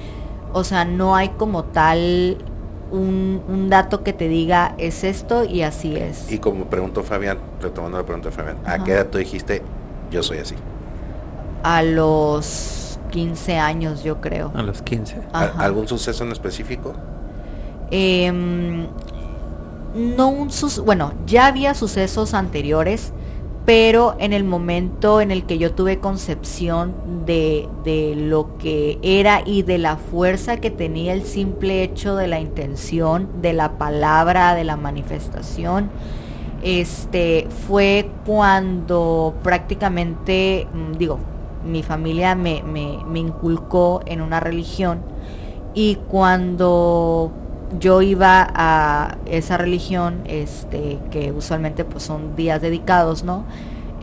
o 0.51 0.63
sea, 0.63 0.83
no 0.83 1.15
hay 1.15 1.29
como 1.29 1.63
tal 1.63 2.37
un, 2.91 3.67
dato 3.69 4.03
que 4.03 4.13
te 4.13 4.27
diga 4.27 4.73
es 4.77 5.03
esto 5.03 5.43
y 5.43 5.61
así 5.61 5.95
es. 5.95 6.31
Y 6.31 6.39
como 6.39 6.65
preguntó 6.65 7.03
Fabián, 7.03 7.37
retomando 7.61 7.97
la 7.97 8.05
pregunta 8.05 8.29
de 8.29 8.35
Fabián, 8.35 8.57
¿a 8.65 8.83
qué 8.83 8.93
edad 8.93 9.07
tú 9.07 9.17
dijiste 9.17 9.61
yo 10.11 10.23
soy 10.23 10.39
así? 10.39 10.55
A 11.63 11.83
los 11.83 12.99
15 13.11 13.57
años 13.57 14.03
yo 14.03 14.21
creo. 14.21 14.51
A 14.55 14.63
los 14.63 14.81
15. 14.81 15.21
¿Algún 15.33 15.87
suceso 15.87 16.23
en 16.23 16.31
específico? 16.31 16.93
Em, 17.91 18.87
no 19.95 20.49
sus 20.49 20.79
bueno, 20.79 21.13
ya 21.25 21.47
había 21.47 21.73
sucesos 21.73 22.33
anteriores, 22.33 23.11
pero 23.65 24.15
en 24.19 24.33
el 24.33 24.43
momento 24.43 25.21
en 25.21 25.31
el 25.31 25.45
que 25.45 25.57
yo 25.57 25.73
tuve 25.73 25.99
concepción 25.99 26.93
de, 27.25 27.67
lo 28.17 28.57
que 28.57 28.97
era 29.01 29.41
y 29.45 29.61
de 29.63 29.77
la 29.77 29.97
fuerza 29.97 30.57
que 30.57 30.71
tenía 30.71 31.13
el 31.13 31.23
simple 31.23 31.83
hecho 31.83 32.15
de 32.15 32.27
la 32.27 32.39
intención, 32.39 33.29
de 33.41 33.53
la 33.53 33.77
palabra, 33.77 34.55
de 34.55 34.63
la 34.63 34.75
manifestación, 34.75 35.89
este 36.63 37.47
fue 37.67 38.09
cuando 38.25 39.35
prácticamente, 39.43 40.67
mm, 40.73 40.97
digo, 40.97 41.19
mi 41.65 41.83
familia 41.83 42.35
me, 42.35 42.63
me 42.63 43.19
inculcó 43.19 44.01
en 44.05 44.21
una 44.21 44.39
religión 44.39 45.01
y 45.73 45.95
cuando 46.07 47.31
yo 47.77 48.01
iba 48.01 48.47
a 48.53 49.17
esa 49.25 49.57
religión, 49.57 50.21
este, 50.25 50.97
que 51.11 51.31
usualmente 51.31 51.85
pues 51.85 52.03
son 52.03 52.35
días 52.35 52.61
dedicados, 52.61 53.23
¿no? 53.23 53.43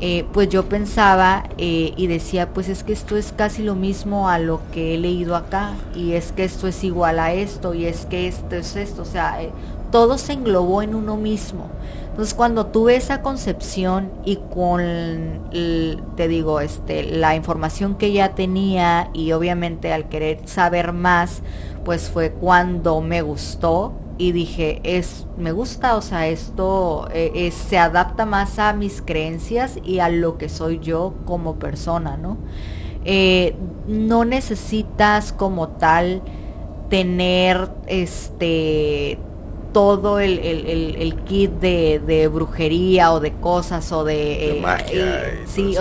Eh, 0.00 0.26
pues 0.32 0.50
yo 0.50 0.68
pensaba 0.68 1.44
eh, 1.56 1.94
y 1.96 2.06
decía, 2.06 2.50
pues 2.52 2.68
es 2.68 2.84
que 2.84 2.92
esto 2.92 3.16
es 3.16 3.32
casi 3.32 3.62
lo 3.62 3.74
mismo 3.74 4.28
a 4.28 4.38
lo 4.38 4.60
que 4.70 4.94
he 4.94 4.98
leído 4.98 5.34
acá, 5.36 5.72
y 5.94 6.12
es 6.12 6.32
que 6.32 6.44
esto 6.44 6.68
es 6.68 6.84
igual 6.84 7.18
a 7.18 7.32
esto, 7.32 7.72
y 7.72 7.86
es 7.86 8.04
que 8.04 8.28
esto 8.28 8.56
es 8.56 8.76
esto, 8.76 9.02
o 9.02 9.06
sea, 9.06 9.42
eh, 9.42 9.50
todo 9.90 10.18
se 10.18 10.34
englobó 10.34 10.82
en 10.82 10.94
uno 10.94 11.16
mismo. 11.16 11.68
Entonces 12.16 12.32
cuando 12.32 12.64
tuve 12.64 12.96
esa 12.96 13.20
concepción 13.20 14.10
y 14.24 14.36
con, 14.36 15.50
te 16.16 16.28
digo, 16.28 16.60
este, 16.60 17.02
la 17.02 17.36
información 17.36 17.96
que 17.96 18.10
ya 18.10 18.34
tenía 18.34 19.10
y 19.12 19.32
obviamente 19.32 19.92
al 19.92 20.08
querer 20.08 20.40
saber 20.48 20.94
más, 20.94 21.42
pues 21.84 22.08
fue 22.08 22.30
cuando 22.30 23.02
me 23.02 23.20
gustó 23.20 23.92
y 24.16 24.32
dije, 24.32 24.80
es, 24.82 25.26
me 25.36 25.52
gusta, 25.52 25.94
o 25.94 26.00
sea, 26.00 26.26
esto 26.26 27.06
eh, 27.12 27.50
se 27.50 27.76
adapta 27.76 28.24
más 28.24 28.58
a 28.58 28.72
mis 28.72 29.02
creencias 29.02 29.78
y 29.84 29.98
a 29.98 30.08
lo 30.08 30.38
que 30.38 30.48
soy 30.48 30.78
yo 30.78 31.12
como 31.26 31.56
persona, 31.56 32.16
¿no? 32.16 32.38
Eh, 33.04 33.56
no 33.86 34.24
necesitas 34.24 35.34
como 35.34 35.68
tal 35.68 36.22
tener 36.88 37.68
este 37.86 39.18
todo 39.76 40.20
el, 40.20 41.16
kit 41.26 41.50
de, 41.50 42.30
brujería 42.32 43.12
o 43.12 43.20
de 43.20 43.32
cosas 43.32 43.92
o 43.92 44.04
de, 44.04 44.56
eh, 44.56 44.60
magia 44.62 45.44
sí, 45.44 45.76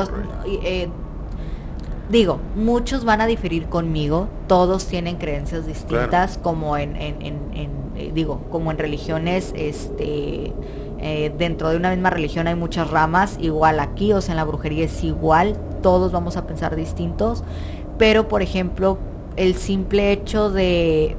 digo, 2.10 2.42
muchos 2.58 3.06
van 3.06 3.22
a 3.22 3.26
diferir 3.26 3.68
conmigo, 3.68 4.28
todos 4.48 4.86
tienen 4.88 5.16
creencias 5.16 5.66
distintas, 5.66 6.38
como 6.38 6.76
en, 6.76 6.98
eh, 6.98 8.12
digo, 8.14 8.42
como 8.52 8.70
en 8.72 8.80
religiones, 8.80 9.54
este, 9.56 10.52
eh, 11.00 11.34
dentro 11.38 11.70
de 11.70 11.78
una 11.78 11.92
misma 11.92 12.10
religión 12.10 12.48
hay 12.48 12.56
muchas 12.56 12.92
ramas, 12.92 13.38
igual 13.40 13.80
aquí, 13.80 14.12
o 14.12 14.20
sea, 14.20 14.34
en 14.34 14.38
la 14.38 14.44
brujería 14.44 14.84
es 14.84 15.06
igual, 15.06 15.56
todos 15.82 16.12
vamos 16.12 16.36
a 16.36 16.46
pensar 16.46 16.76
distintos, 16.76 17.46
pero 17.98 18.28
por 18.28 18.42
ejemplo, 18.42 18.98
el 19.38 19.56
simple 19.56 20.12
hecho 20.12 20.52
de 20.52 21.16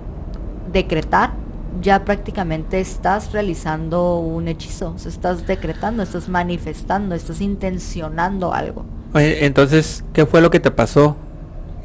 decretar, 0.71 1.45
ya 1.80 2.04
prácticamente 2.04 2.80
estás 2.80 3.33
realizando 3.33 4.18
un 4.18 4.49
hechizo, 4.49 4.92
o 4.95 4.99
sea, 4.99 5.11
estás 5.11 5.47
decretando, 5.47 6.02
estás 6.02 6.28
manifestando, 6.28 7.14
estás 7.14 7.40
intencionando 7.40 8.52
algo 8.52 8.85
entonces, 9.14 10.04
¿qué 10.12 10.26
fue 10.26 10.40
lo 10.40 10.50
que 10.50 10.61
te 10.61 10.71
pasó? 10.71 11.16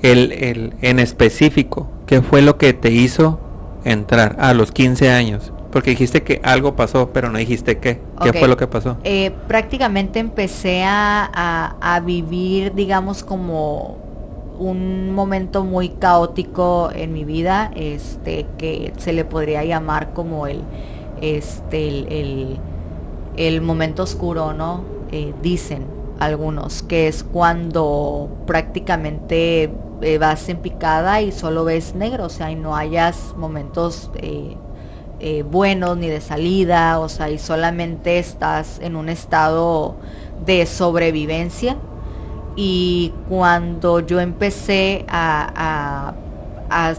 El, 0.02 0.32
el, 0.32 0.74
en 0.82 1.00
específico, 1.00 1.90
¿qué 2.08 2.22
fue 2.22 2.42
lo 2.42 2.58
que 2.58 2.74
te 2.74 2.92
hizo 2.92 3.40
entrar 3.84 4.36
a 4.40 4.54
los 4.54 4.72
15 4.72 5.10
años? 5.12 5.54
Porque 5.72 5.92
dijiste 5.92 6.24
que 6.24 6.42
algo 6.44 6.76
pasó, 6.76 7.12
pero 7.14 7.30
no 7.32 7.38
dijiste 7.38 7.78
qué. 7.78 8.02
¿Qué 8.22 8.34
fue 8.34 8.48
lo 8.48 8.58
que 8.58 8.68
pasó? 8.68 8.98
Eh, 9.04 9.32
prácticamente 9.48 10.20
empecé 10.20 10.84
a, 10.84 11.78
a, 11.80 12.00
vivir, 12.02 12.74
digamos, 12.74 13.24
como 13.24 13.98
un 14.60 15.14
momento 15.14 15.64
muy 15.64 15.90
caótico 15.90 16.90
en 16.94 17.14
mi 17.14 17.26
vida, 17.26 17.72
este, 17.76 18.46
que 18.58 18.94
se 18.98 19.14
le 19.14 19.26
podría 19.26 19.64
llamar 19.64 20.14
como 20.14 20.48
el, 20.48 20.62
este, 21.22 21.88
el, 21.88 22.60
el, 23.38 23.62
momento 23.62 24.04
oscuro, 24.04 24.54
¿no? 24.54 24.84
Eh, 25.12 25.34
dicen 25.42 25.86
algunos, 26.20 26.84
que 26.84 27.08
es 27.08 27.24
cuando 27.24 28.30
prácticamente 28.46 29.74
eh, 30.02 30.18
vas 30.20 30.48
en 30.50 30.58
picada 30.58 31.22
y 31.22 31.32
solo 31.32 31.66
ves 31.66 31.96
negro, 31.96 32.26
o 32.26 32.30
sea, 32.30 32.52
y 32.52 32.56
no 32.56 32.76
hayas 32.76 33.34
momentos 33.36 34.12
eh, 34.16 35.44
buenos 35.44 35.98
ni 35.98 36.08
de 36.08 36.22
salida, 36.22 37.00
o 37.00 37.10
sea, 37.10 37.30
y 37.30 37.38
solamente 37.38 38.20
estás 38.20 38.80
en 38.80 38.96
un 38.96 39.10
estado 39.10 39.96
de 40.46 40.66
sobrevivencia. 40.66 41.78
Y 42.56 43.14
cuando 43.30 44.02
yo 44.02 44.20
empecé 44.20 45.06
a, 45.08 46.14
a 46.70 46.94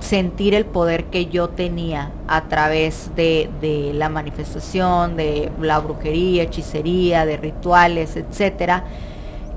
sentir 0.00 0.54
el 0.54 0.64
poder 0.64 1.04
que 1.04 1.26
yo 1.26 1.48
tenía 1.50 2.10
a 2.26 2.48
través 2.48 3.10
de, 3.14 3.92
la 3.94 4.08
manifestación, 4.08 5.16
de 5.16 5.50
la 5.60 5.78
brujería, 5.78 6.44
hechicería, 6.44 7.26
de 7.26 7.36
rituales, 7.36 8.16
etcétera, 8.16 8.84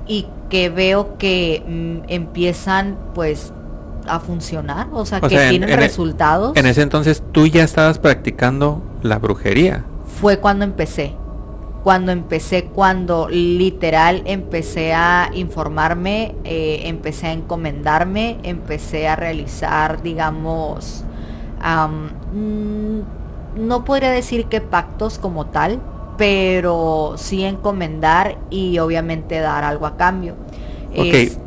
y 0.05 0.27
que 0.49 0.69
veo 0.69 1.17
que 1.17 1.63
mm, 1.65 2.09
empiezan 2.09 2.97
pues 3.15 3.53
a 4.05 4.19
funcionar, 4.19 4.87
o 4.91 5.05
sea, 5.05 5.21
que 5.21 5.29
tienen 5.49 5.69
e- 5.69 5.77
resultados. 5.77 6.55
En 6.57 6.65
ese 6.65 6.81
entonces 6.81 7.23
tú 7.31 7.47
ya 7.47 7.63
estabas 7.63 7.99
practicando 7.99 8.83
la 9.01 9.17
brujería. 9.17 9.85
Fue 10.19 10.39
cuando 10.39 10.65
empecé 10.65 11.15
cuando 11.83 12.13
empecé, 12.13 12.65
cuando 12.65 13.27
literal 13.29 14.21
empecé 14.25 14.93
a 14.93 15.29
informarme, 15.33 16.33
eh, 16.45 16.83
empecé 16.85 17.27
a 17.27 17.33
encomendarme, 17.33 18.37
empecé 18.43 19.09
a 19.09 19.17
realizar, 19.17 20.01
digamos, 20.01 21.03
mm, 22.33 22.99
no 23.57 23.83
podría 23.83 24.11
decir 24.11 24.45
que 24.45 24.61
pactos 24.61 25.19
como 25.19 25.47
tal, 25.47 25.81
pero 26.17 27.15
sí 27.17 27.43
encomendar 27.43 28.37
y 28.49 28.79
obviamente 28.79 29.39
dar 29.39 29.65
algo 29.65 29.85
a 29.85 29.97
cambio. 29.97 30.35
Ok. 30.95 31.37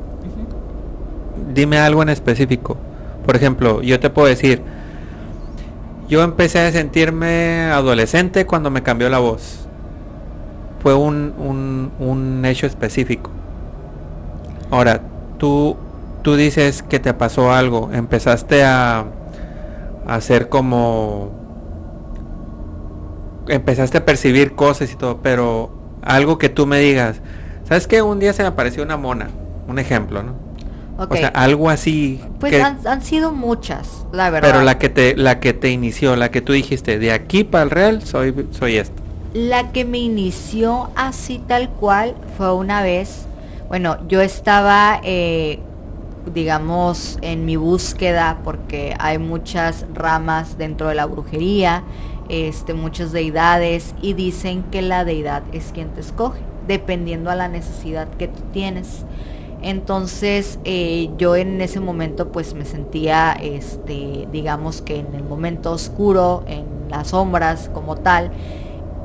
Dime 1.54 1.78
algo 1.78 2.02
en 2.02 2.10
específico. 2.10 2.76
Por 3.24 3.36
ejemplo, 3.36 3.80
yo 3.80 3.98
te 4.00 4.10
puedo 4.10 4.28
decir, 4.28 4.60
yo 6.08 6.22
empecé 6.22 6.60
a 6.60 6.70
sentirme 6.72 7.70
adolescente 7.72 8.44
cuando 8.44 8.70
me 8.70 8.82
cambió 8.82 9.08
la 9.08 9.18
voz 9.18 9.65
fue 10.80 10.94
un, 10.94 11.92
un, 11.98 12.44
hecho 12.44 12.66
específico. 12.66 13.30
Ahora, 14.70 15.00
tú, 15.38 15.76
tú 16.22 16.36
dices 16.36 16.82
que 16.82 16.98
te 16.98 17.14
pasó 17.14 17.52
algo, 17.52 17.90
empezaste 17.92 18.64
a, 18.64 19.04
a 20.06 20.14
hacer 20.14 20.48
como... 20.48 21.30
Empezaste 23.48 23.98
a 23.98 24.04
percibir 24.04 24.54
cosas 24.54 24.92
y 24.92 24.96
todo, 24.96 25.18
pero 25.22 25.70
algo 26.02 26.38
que 26.38 26.48
tú 26.48 26.66
me 26.66 26.80
digas, 26.80 27.20
¿sabes 27.68 27.86
que 27.86 28.02
Un 28.02 28.18
día 28.18 28.32
se 28.32 28.42
me 28.42 28.48
apareció 28.48 28.82
una 28.82 28.96
mona, 28.96 29.28
un 29.68 29.78
ejemplo, 29.78 30.22
¿no? 30.22 30.46
O 30.98 31.14
sea, 31.14 31.28
algo 31.28 31.68
así. 31.68 32.22
Pues 32.40 32.54
han, 32.62 33.02
sido 33.02 33.32
muchas, 33.32 34.06
la 34.12 34.30
verdad. 34.30 34.50
Pero 34.50 34.64
la 34.64 34.78
que 34.78 34.88
te, 34.88 35.14
la 35.14 35.40
que 35.40 35.52
te 35.52 35.70
inició, 35.70 36.16
la 36.16 36.30
que 36.30 36.40
tú 36.40 36.54
dijiste, 36.54 36.98
de 36.98 37.12
aquí 37.12 37.44
para 37.44 37.64
el 37.64 37.70
real 37.70 38.02
soy, 38.02 38.48
soy 38.50 38.76
esto. 38.76 39.02
La 39.36 39.70
que 39.70 39.84
me 39.84 39.98
inició 39.98 40.88
así 40.96 41.38
tal 41.46 41.68
cual 41.68 42.14
fue 42.38 42.54
una 42.54 42.80
vez, 42.80 43.26
bueno, 43.68 43.98
yo 44.08 44.22
estaba, 44.22 44.98
eh, 45.04 45.58
digamos, 46.32 47.18
en 47.20 47.44
mi 47.44 47.56
búsqueda 47.56 48.38
porque 48.44 48.94
hay 48.98 49.18
muchas 49.18 49.84
ramas 49.92 50.56
dentro 50.56 50.88
de 50.88 50.94
la 50.94 51.04
brujería, 51.04 51.84
este, 52.30 52.72
muchas 52.72 53.12
deidades 53.12 53.94
y 54.00 54.14
dicen 54.14 54.62
que 54.70 54.80
la 54.80 55.04
deidad 55.04 55.42
es 55.52 55.70
quien 55.70 55.90
te 55.90 56.00
escoge, 56.00 56.40
dependiendo 56.66 57.28
a 57.28 57.34
la 57.34 57.48
necesidad 57.48 58.08
que 58.08 58.28
tú 58.28 58.40
tienes. 58.54 59.04
Entonces 59.60 60.58
eh, 60.64 61.10
yo 61.18 61.36
en 61.36 61.60
ese 61.60 61.80
momento 61.80 62.32
pues 62.32 62.54
me 62.54 62.64
sentía, 62.64 63.34
este, 63.34 64.28
digamos 64.32 64.80
que 64.80 65.00
en 65.00 65.14
el 65.14 65.24
momento 65.24 65.72
oscuro, 65.72 66.42
en 66.46 66.64
las 66.88 67.08
sombras 67.08 67.68
como 67.74 67.96
tal, 67.96 68.30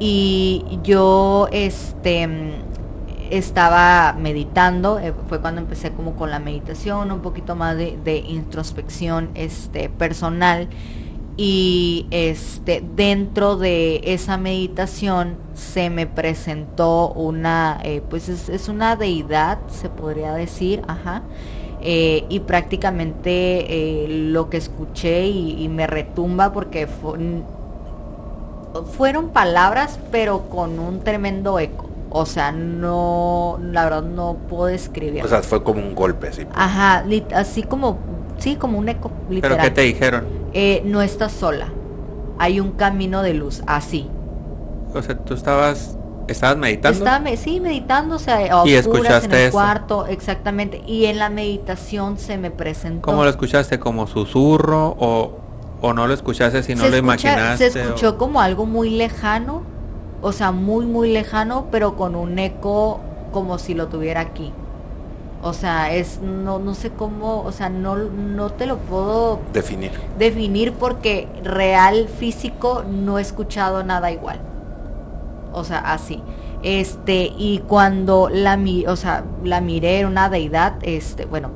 y 0.04 0.80
yo 0.84 1.48
este 1.52 2.28
estaba 3.32 4.14
meditando, 4.14 5.00
eh, 5.00 5.14
fue 5.28 5.40
cuando 5.40 5.62
empecé 5.62 5.92
como 5.92 6.16
con 6.16 6.30
la 6.30 6.40
meditación, 6.40 7.12
un 7.12 7.22
poquito 7.22 7.56
más 7.56 7.78
de, 7.78 8.24
introspección 8.28 9.30
este, 9.36 9.90
personal. 9.90 10.68
Y 11.38 12.08
este 12.12 12.84
dentro 12.96 13.56
de 13.56 14.02
esa 14.04 14.38
meditación 14.38 15.38
se 15.56 15.90
me 15.90 16.06
presentó 16.06 17.14
una 17.14 17.80
eh, 17.84 18.04
pues 18.08 18.28
es, 18.28 18.68
una 18.68 18.98
deidad 18.98 19.60
se 19.70 19.90
podría 19.90 20.34
decir 20.34 20.82
ajá 20.88 21.24
eh, 21.82 22.26
y 22.28 22.42
prácticamente 22.42 24.06
lo 24.10 24.50
que 24.50 24.58
escuché 24.58 25.26
y, 25.28 25.64
y, 25.64 25.70
me 25.70 25.88
retumba 25.88 26.52
porque 26.52 26.86
fue, 26.86 27.18
fueron 28.96 29.30
palabras, 29.30 30.00
pero 30.12 30.50
con 30.50 30.80
un 30.80 31.02
tremendo 31.02 31.60
eco. 31.60 31.90
O 32.14 32.26
sea, 32.26 32.52
no, 32.52 33.58
la 33.62 33.86
verdad 33.86 34.04
no 34.04 34.36
puedo 34.50 34.66
describir. 34.66 35.24
O 35.24 35.28
sea, 35.30 35.42
fue 35.42 35.64
como 35.64 35.80
un 35.80 35.96
golpe, 35.96 36.28
así. 36.28 36.46
Ajá, 36.54 37.06
así 37.34 37.64
como, 37.64 38.00
sí, 38.38 38.58
como 38.58 38.78
un 38.78 38.90
eco, 38.90 39.12
literal. 39.30 39.58
¿Pero 39.58 39.70
qué 39.70 39.72
te 39.74 39.82
dijeron? 39.82 40.26
Eh, 40.54 40.82
no 40.86 41.02
estás 41.02 41.32
sola. 41.32 41.70
Hay 42.38 42.60
un 42.60 42.72
camino 42.72 43.22
de 43.22 43.34
luz, 43.34 43.64
así. 43.66 44.10
O 44.94 45.02
sea, 45.02 45.18
tú 45.18 45.34
estabas, 45.34 45.98
estabas 46.28 46.58
meditando. 46.58 46.98
Estaba, 46.98 47.36
sí, 47.38 47.62
meditando, 47.62 48.16
o 48.16 48.20
sea, 48.20 48.66
y 48.66 48.74
escuchaste 48.74 49.28
en 49.28 49.46
el 49.46 49.52
cuarto, 49.52 50.06
exactamente. 50.08 50.82
Y 50.86 51.06
en 51.06 51.18
la 51.18 51.30
meditación 51.30 52.18
se 52.18 52.38
me 52.38 52.52
presentó. 52.52 53.04
¿Cómo 53.04 53.24
lo 53.24 53.30
escuchaste? 53.30 53.80
¿Como 53.80 54.06
susurro 54.08 54.98
o 55.00 55.40
¿O 55.82 55.94
no 55.94 56.08
lo 56.08 56.14
escuchaste 56.14 56.62
si 56.64 56.76
no 56.76 56.88
lo 56.88 56.98
imaginaste? 56.98 57.72
Se 57.72 57.82
escuchó 57.82 58.18
como 58.18 58.40
algo 58.40 58.66
muy 58.66 58.92
lejano, 58.92 59.64
o 60.22 60.32
sea, 60.32 60.52
muy, 60.52 60.86
muy 60.86 61.12
lejano, 61.12 61.68
pero 61.72 61.96
con 61.96 62.16
un 62.16 62.38
eco 62.38 63.00
como 63.32 63.58
si 63.58 63.74
lo 63.74 63.88
tuviera 63.88 64.22
aquí. 64.22 64.54
O 65.44 65.54
sea, 65.54 65.92
es 65.92 66.22
no 66.22 66.60
no 66.60 66.76
sé 66.76 66.92
cómo, 66.92 67.42
o 67.42 67.52
sea, 67.52 67.70
no 67.70 67.96
no 67.96 68.52
te 68.52 68.68
lo 68.68 68.78
puedo 68.78 69.40
definir. 69.54 69.92
Definir 70.20 70.74
porque 70.74 71.28
real 71.44 72.08
físico 72.08 72.84
no 72.88 73.18
he 73.18 73.22
escuchado 73.24 73.84
nada 73.84 74.12
igual. 74.12 74.40
O 75.52 75.64
sea, 75.64 75.80
así. 75.80 76.22
Este, 76.62 77.32
y 77.36 77.64
cuando 77.68 78.30
la 78.30 78.56
mi, 78.56 78.86
o 78.86 78.96
sea, 78.96 79.24
la 79.44 79.62
miré 79.62 80.00
era 80.00 80.08
una 80.08 80.30
deidad, 80.30 80.76
este, 80.84 81.26
bueno, 81.26 81.50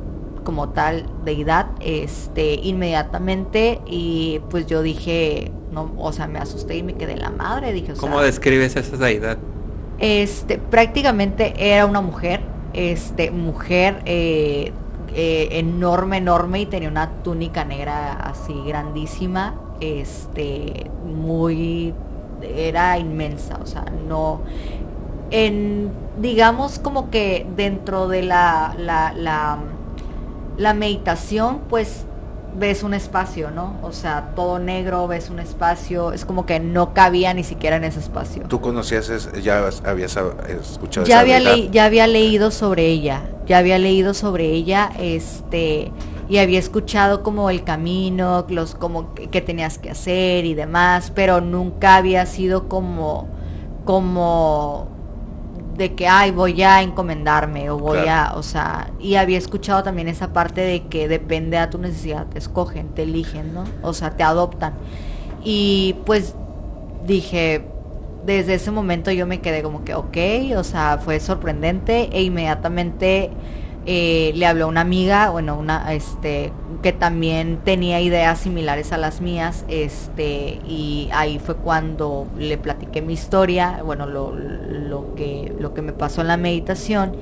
como 0.45 0.69
tal 0.69 1.05
deidad 1.25 1.67
este 1.81 2.53
inmediatamente 2.53 3.81
y 3.85 4.39
pues 4.49 4.65
yo 4.67 4.81
dije 4.81 5.51
no, 5.75 5.91
o 5.97 6.13
sea, 6.13 6.27
me 6.27 6.39
asusté 6.39 6.77
y 6.77 6.83
me 6.83 6.93
quedé 6.93 7.17
la 7.17 7.31
madre, 7.31 7.73
dije, 7.73 7.91
o 7.91 7.97
¿Cómo 7.97 8.19
sea, 8.19 8.25
describes 8.27 8.77
esa 8.77 8.95
deidad? 8.95 9.37
este, 9.99 10.57
prácticamente 10.57 11.53
era 11.57 11.85
una 11.85 12.01
mujer, 12.01 12.41
este, 12.73 13.29
mujer 13.29 14.01
eh, 14.05 14.71
eh, 15.13 15.49
enorme, 15.51 16.17
enorme 16.17 16.61
y 16.61 16.65
tenía 16.65 16.89
una 16.89 17.09
túnica 17.23 17.65
negra 17.65 18.13
así 18.13 18.53
grandísima, 18.65 19.55
este, 19.81 20.89
muy, 21.05 21.93
era 22.41 22.97
inmensa, 22.97 23.59
o 23.61 23.65
sea, 23.65 23.85
no, 24.07 24.41
en, 25.31 25.91
digamos 26.21 26.79
como 26.79 27.09
que 27.09 27.45
dentro 27.55 28.07
de 28.07 28.23
la, 28.23 28.75
la, 28.77 29.13
la, 29.13 29.57
la 30.57 30.73
meditación, 30.73 31.61
pues 31.69 32.05
ves 32.57 32.83
un 32.83 32.93
espacio, 32.93 33.51
¿no? 33.51 33.77
O 33.83 33.91
sea, 33.91 34.31
todo 34.35 34.59
negro, 34.59 35.07
ves 35.07 35.29
un 35.29 35.39
espacio, 35.39 36.13
es 36.13 36.25
como 36.25 36.45
que 36.45 36.59
no 36.59 36.93
cabía 36.93 37.33
ni 37.33 37.43
siquiera 37.43 37.75
en 37.75 37.83
ese 37.83 37.99
espacio. 37.99 38.43
¿Tú 38.47 38.61
conocías, 38.61 39.29
ya 39.41 39.69
habías 39.83 40.17
escuchado 40.61 41.05
Ya 41.05 41.21
esa 41.23 41.37
había, 41.37 41.67
ya 41.69 41.85
había 41.85 42.07
leído 42.07 42.51
sobre 42.51 42.87
ella, 42.87 43.23
ya 43.45 43.57
había 43.57 43.77
leído 43.77 44.13
sobre 44.13 44.45
ella, 44.45 44.91
este, 44.97 45.91
y 46.29 46.37
había 46.37 46.59
escuchado 46.59 47.23
como 47.23 47.49
el 47.49 47.63
camino, 47.63 48.45
los 48.49 48.73
como 48.73 49.13
que 49.13 49.41
tenías 49.41 49.77
que 49.77 49.91
hacer 49.91 50.45
y 50.45 50.53
demás, 50.53 51.11
pero 51.13 51.41
nunca 51.41 51.97
había 51.97 52.25
sido 52.25 52.69
como, 52.69 53.27
como 53.83 54.94
de 55.77 55.93
que 55.93 56.07
ay 56.07 56.31
voy 56.31 56.61
a 56.61 56.81
encomendarme 56.81 57.69
o 57.69 57.77
voy 57.77 57.99
Claro. 58.03 58.35
a, 58.35 58.37
o 58.37 58.43
sea, 58.43 58.91
y 58.99 59.15
había 59.15 59.37
escuchado 59.37 59.83
también 59.83 60.07
esa 60.07 60.31
parte 60.33 60.61
de 60.61 60.83
que 60.87 61.07
depende 61.07 61.57
a 61.57 61.69
tu 61.69 61.77
necesidad, 61.77 62.27
te 62.27 62.37
escogen, 62.39 62.89
te 62.89 63.03
eligen, 63.03 63.53
¿no? 63.53 63.65
O 63.81 63.93
sea, 63.93 64.11
te 64.11 64.23
adoptan. 64.23 64.73
Y 65.43 65.95
pues 66.05 66.35
dije, 67.05 67.65
desde 68.25 68.55
ese 68.55 68.71
momento 68.71 69.11
yo 69.11 69.27
me 69.27 69.41
quedé 69.41 69.61
como 69.61 69.83
que, 69.83 69.93
ok, 69.93 70.17
o 70.57 70.63
sea, 70.63 70.97
fue 71.03 71.19
sorprendente 71.19 72.09
e 72.11 72.23
inmediatamente 72.23 73.29
eh, 73.85 74.31
le 74.35 74.45
habló 74.47 74.67
una 74.67 74.81
amiga, 74.81 75.29
bueno, 75.29 75.57
una, 75.57 75.93
este, 75.93 76.51
que 76.81 76.91
también 76.91 77.59
tenía 77.63 78.01
ideas 78.01 78.39
similares 78.39 78.91
a 78.91 78.97
las 78.97 79.21
mías, 79.21 79.65
este, 79.67 80.59
y 80.67 81.09
ahí 81.13 81.39
fue 81.39 81.55
cuando 81.55 82.27
le 82.37 82.57
platiqué 82.57 83.01
mi 83.01 83.13
historia, 83.13 83.81
bueno, 83.83 84.07
lo, 84.07 84.33
lo 84.33 85.13
que, 85.15 85.53
lo 85.59 85.73
que 85.73 85.81
me 85.81 85.93
pasó 85.93 86.21
en 86.21 86.27
la 86.27 86.37
meditación, 86.37 87.15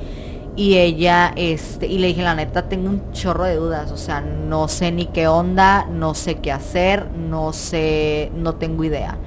y 0.56 0.78
ella, 0.78 1.34
este, 1.36 1.88
y 1.88 1.97
le 1.97 2.08
dije, 2.08 2.21
la 2.21 2.36
neta, 2.36 2.69
tengo 2.69 2.89
un 2.89 3.12
chorro 3.12 3.43
de 3.43 3.56
dudas, 3.56 3.91
o 3.91 3.97
sea, 3.97 4.21
no 4.21 4.67
sé 4.67 4.91
ni 4.91 5.08
qué 5.08 5.28
onda, 5.28 5.86
no 5.91 6.13
sé 6.13 6.36
qué 6.36 6.52
hacer, 6.52 7.08
no 7.12 7.54
sé, 7.54 8.32
no 8.36 8.56
tengo 8.56 8.84
idea. 8.84 9.17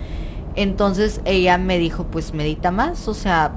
Entonces 0.54 1.20
ella 1.24 1.58
me 1.58 1.78
dijo, 1.78 2.04
pues 2.04 2.32
medita 2.32 2.70
más, 2.70 3.08
o 3.08 3.14
sea, 3.14 3.52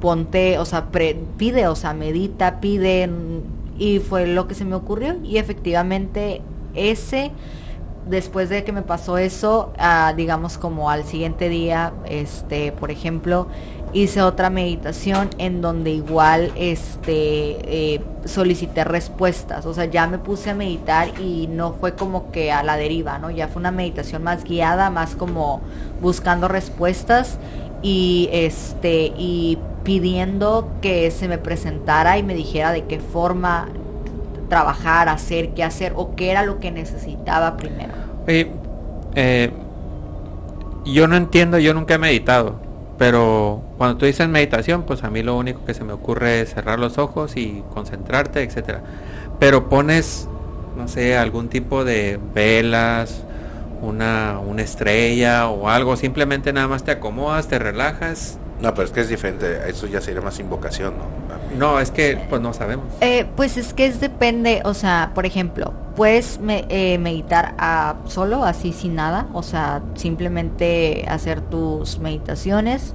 ponte, 0.00 0.58
o 0.58 0.64
sea, 0.64 0.88
pide, 1.36 1.68
o 1.68 1.76
sea, 1.76 1.94
medita, 1.94 2.60
pide, 2.60 3.06
mm, 3.06 3.78
y 3.78 3.98
fue 4.00 4.26
lo 4.26 4.48
que 4.48 4.54
se 4.54 4.64
me 4.64 4.74
ocurrió, 4.74 5.16
y 5.22 5.38
efectivamente 5.38 6.42
ese, 6.74 7.32
después 8.08 8.48
de 8.48 8.64
que 8.64 8.72
me 8.72 8.82
pasó 8.82 9.18
eso, 9.18 9.72
ah, 9.78 10.14
digamos 10.16 10.58
como 10.58 10.90
al 10.90 11.04
siguiente 11.04 11.48
día, 11.48 11.92
este, 12.06 12.72
por 12.72 12.90
ejemplo, 12.90 13.48
hice 13.92 14.22
otra 14.22 14.50
meditación 14.50 15.30
en 15.38 15.60
donde 15.60 15.90
igual 15.90 16.52
este 16.56 17.94
eh, 17.94 18.00
solicité 18.24 18.84
respuestas. 18.84 19.66
O 19.66 19.74
sea 19.74 19.86
ya 19.86 20.06
me 20.06 20.18
puse 20.18 20.50
a 20.50 20.54
meditar 20.54 21.18
y 21.20 21.46
no 21.48 21.72
fue 21.72 21.94
como 21.94 22.30
que 22.30 22.52
a 22.52 22.62
la 22.62 22.76
deriva 22.76 23.18
no 23.18 23.30
ya 23.30 23.48
fue 23.48 23.60
una 23.60 23.70
meditación 23.70 24.22
más 24.22 24.44
guiada 24.44 24.90
más 24.90 25.14
como 25.14 25.60
buscando 26.00 26.48
respuestas 26.48 27.38
y 27.82 28.28
este 28.32 29.12
y 29.16 29.58
pidiendo 29.84 30.68
que 30.82 31.10
se 31.10 31.28
me 31.28 31.38
presentara 31.38 32.18
y 32.18 32.22
me 32.22 32.34
dijera 32.34 32.72
de 32.72 32.84
qué 32.84 32.98
forma 32.98 33.68
trabajar 34.48 35.08
hacer 35.08 35.50
qué 35.50 35.62
hacer 35.62 35.92
o 35.96 36.14
qué 36.14 36.30
era 36.30 36.42
lo 36.42 36.58
que 36.58 36.70
necesitaba 36.70 37.56
primero 37.56 37.92
Oye, 38.26 38.50
eh, 39.14 39.50
yo 40.84 41.08
no 41.08 41.16
entiendo, 41.16 41.58
yo 41.58 41.72
nunca 41.72 41.94
he 41.94 41.98
meditado, 41.98 42.60
pero 42.98 43.62
cuando 43.78 43.96
tú 43.96 44.04
dices 44.04 44.28
meditación, 44.28 44.82
pues 44.82 45.02
a 45.02 45.10
mí 45.10 45.22
lo 45.22 45.36
único 45.36 45.64
que 45.64 45.72
se 45.72 45.82
me 45.82 45.94
ocurre 45.94 46.42
es 46.42 46.52
cerrar 46.52 46.78
los 46.78 46.98
ojos 46.98 47.36
y 47.36 47.62
concentrarte, 47.72 48.42
etcétera. 48.42 48.82
Pero 49.38 49.68
pones, 49.70 50.28
no 50.76 50.88
sé, 50.88 51.16
algún 51.16 51.48
tipo 51.48 51.84
de 51.84 52.20
velas, 52.34 53.22
una, 53.82 54.38
una 54.38 54.62
estrella 54.62 55.48
o 55.48 55.68
algo, 55.68 55.96
simplemente 55.96 56.52
nada 56.52 56.68
más 56.68 56.82
te 56.84 56.90
acomodas, 56.92 57.48
te 57.48 57.58
relajas. 57.58 58.38
No, 58.60 58.74
pero 58.74 58.86
es 58.86 58.90
que 58.92 59.00
es 59.02 59.08
diferente, 59.08 59.60
eso 59.68 59.86
ya 59.86 60.00
sería 60.00 60.20
más 60.20 60.40
invocación, 60.40 60.94
¿no? 60.98 61.04
No, 61.56 61.78
es 61.80 61.90
que 61.92 62.18
pues 62.28 62.42
no 62.42 62.52
sabemos. 62.52 62.86
Eh, 63.00 63.24
pues 63.36 63.56
es 63.56 63.72
que 63.72 63.86
es 63.86 64.00
depende, 64.00 64.62
o 64.64 64.74
sea, 64.74 65.12
por 65.14 65.26
ejemplo, 65.26 65.72
puedes 65.94 66.40
me- 66.40 66.66
eh, 66.68 66.98
meditar 66.98 67.54
a, 67.58 67.94
solo, 68.06 68.44
así 68.44 68.72
sin 68.72 68.96
nada, 68.96 69.26
o 69.32 69.44
sea, 69.44 69.80
simplemente 69.94 71.04
hacer 71.08 71.40
tus 71.40 72.00
meditaciones. 72.00 72.94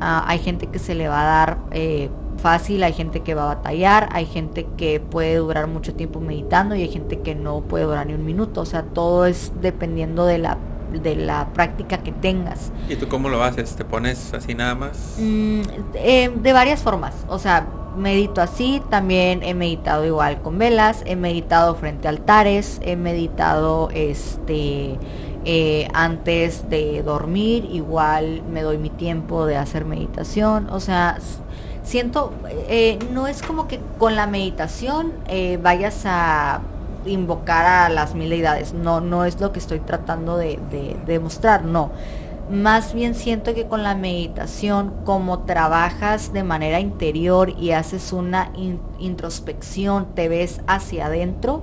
Ah, 0.00 0.24
hay 0.26 0.38
gente 0.38 0.66
que 0.68 0.78
se 0.78 0.94
le 0.94 1.08
va 1.08 1.20
a 1.20 1.24
dar 1.24 1.58
eh, 1.72 2.08
fácil, 2.42 2.82
hay 2.82 2.92
gente 2.92 3.20
que 3.20 3.34
va 3.34 3.44
a 3.44 3.54
batallar, 3.54 4.08
hay 4.12 4.26
gente 4.26 4.66
que 4.76 5.00
puede 5.00 5.36
durar 5.36 5.68
mucho 5.68 5.94
tiempo 5.94 6.20
meditando 6.20 6.74
y 6.74 6.82
hay 6.82 6.88
gente 6.88 7.20
que 7.20 7.34
no 7.34 7.60
puede 7.60 7.84
durar 7.84 8.06
ni 8.06 8.14
un 8.14 8.24
minuto, 8.24 8.60
o 8.60 8.66
sea, 8.66 8.82
todo 8.82 9.26
es 9.26 9.52
dependiendo 9.60 10.26
de 10.26 10.38
la, 10.38 10.58
de 10.92 11.16
la 11.16 11.48
práctica 11.54 11.98
que 11.98 12.12
tengas. 12.12 12.72
¿Y 12.88 12.96
tú 12.96 13.08
cómo 13.08 13.28
lo 13.28 13.42
haces? 13.42 13.76
¿Te 13.76 13.84
pones 13.84 14.34
así 14.34 14.54
nada 14.54 14.74
más? 14.74 15.16
Mm, 15.18 15.60
eh, 15.94 16.32
de 16.34 16.52
varias 16.52 16.82
formas, 16.82 17.14
o 17.28 17.38
sea, 17.38 17.66
medito 17.96 18.40
así, 18.40 18.82
también 18.90 19.42
he 19.42 19.54
meditado 19.54 20.04
igual 20.04 20.42
con 20.42 20.58
velas, 20.58 21.02
he 21.06 21.16
meditado 21.16 21.74
frente 21.76 22.08
a 22.08 22.10
altares, 22.10 22.80
he 22.82 22.96
meditado 22.96 23.88
este 23.92 24.98
eh, 25.44 25.88
antes 25.92 26.68
de 26.70 27.02
dormir, 27.02 27.68
igual 27.70 28.42
me 28.50 28.62
doy 28.62 28.78
mi 28.78 28.90
tiempo 28.90 29.44
de 29.44 29.56
hacer 29.56 29.84
meditación, 29.84 30.70
o 30.70 30.78
sea, 30.78 31.18
siento, 31.82 32.32
eh, 32.68 32.98
no 33.12 33.26
es 33.26 33.42
como 33.42 33.68
que 33.68 33.80
con 33.98 34.16
la 34.16 34.26
meditación 34.26 35.12
eh, 35.28 35.58
vayas 35.62 36.02
a 36.06 36.60
invocar 37.04 37.66
a 37.66 37.88
las 37.88 38.14
mil 38.14 38.30
deidades, 38.30 38.74
no, 38.74 39.00
no 39.00 39.24
es 39.24 39.40
lo 39.40 39.52
que 39.52 39.58
estoy 39.58 39.80
tratando 39.80 40.36
de, 40.36 40.58
de 40.70 40.96
demostrar, 41.06 41.64
no. 41.64 41.90
Más 42.50 42.92
bien 42.92 43.14
siento 43.14 43.54
que 43.54 43.66
con 43.66 43.82
la 43.82 43.94
meditación, 43.94 44.92
como 45.04 45.40
trabajas 45.40 46.32
de 46.32 46.42
manera 46.42 46.80
interior 46.80 47.54
y 47.58 47.70
haces 47.70 48.12
una 48.12 48.50
in- 48.56 48.80
introspección, 48.98 50.08
te 50.14 50.28
ves 50.28 50.60
hacia 50.66 51.06
adentro, 51.06 51.62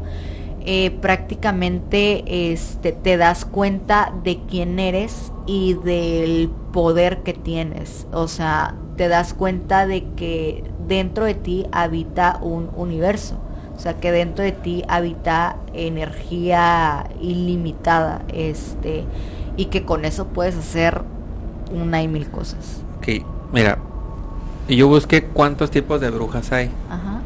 eh, 0.66 0.92
prácticamente 1.02 2.52
este, 2.52 2.92
te 2.92 3.18
das 3.18 3.46
cuenta 3.46 4.14
de 4.24 4.40
quién 4.50 4.80
eres 4.80 5.32
y 5.46 5.76
del 5.76 6.50
poder 6.74 7.24
que 7.24 7.34
tienes. 7.34 8.08
O 8.12 8.28
sea, 8.28 8.76
te 9.00 9.08
das 9.08 9.34
cuenta 9.34 9.88
de 9.88 10.04
que 10.18 10.62
dentro 10.90 11.24
de 11.24 11.34
ti 11.34 11.66
habita 11.72 12.38
un 12.42 12.70
universo. 12.76 13.36
O 13.78 13.80
sea, 13.80 13.94
que 13.94 14.12
dentro 14.12 14.44
de 14.44 14.52
ti 14.52 14.84
habita 14.90 15.56
energía 15.74 17.10
ilimitada. 17.22 18.24
Este, 18.28 19.06
y 19.56 19.68
que 19.68 19.86
con 19.86 20.04
eso 20.04 20.28
puedes 20.28 20.58
hacer 20.58 21.02
una 21.72 22.04
y 22.04 22.10
mil 22.10 22.30
cosas. 22.30 22.82
Ok, 22.98 23.24
mira, 23.54 23.78
yo 24.68 24.90
busqué 24.90 25.24
cuántos 25.24 25.72
tipos 25.72 26.02
de 26.02 26.10
brujas 26.10 26.52
hay. 26.52 26.70
Ajá. 26.90 27.22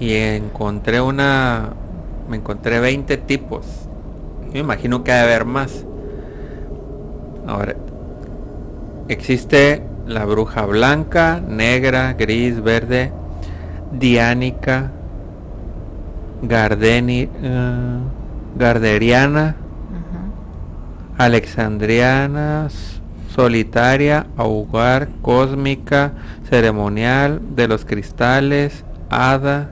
y 0.00 0.14
encontré 0.14 1.02
una 1.02 1.74
me 2.30 2.38
encontré 2.38 2.80
20 2.80 3.16
tipos 3.18 3.66
me 4.52 4.60
imagino 4.60 5.02
que 5.02 5.10
debe 5.10 5.24
haber 5.24 5.44
más 5.44 5.84
ahora 7.46 7.74
existe 9.08 9.87
la 10.08 10.24
bruja 10.24 10.64
blanca 10.66 11.40
negra 11.46 12.14
gris 12.14 12.62
verde 12.62 13.12
diánica 13.92 14.90
gardeni 16.42 17.28
eh, 17.42 17.98
garderiana 18.56 19.54
alexandriana 21.18 22.68
solitaria 23.34 24.26
augar 24.36 25.08
cósmica 25.20 26.12
ceremonial 26.48 27.40
de 27.54 27.68
los 27.68 27.84
cristales 27.84 28.84
hada 29.10 29.70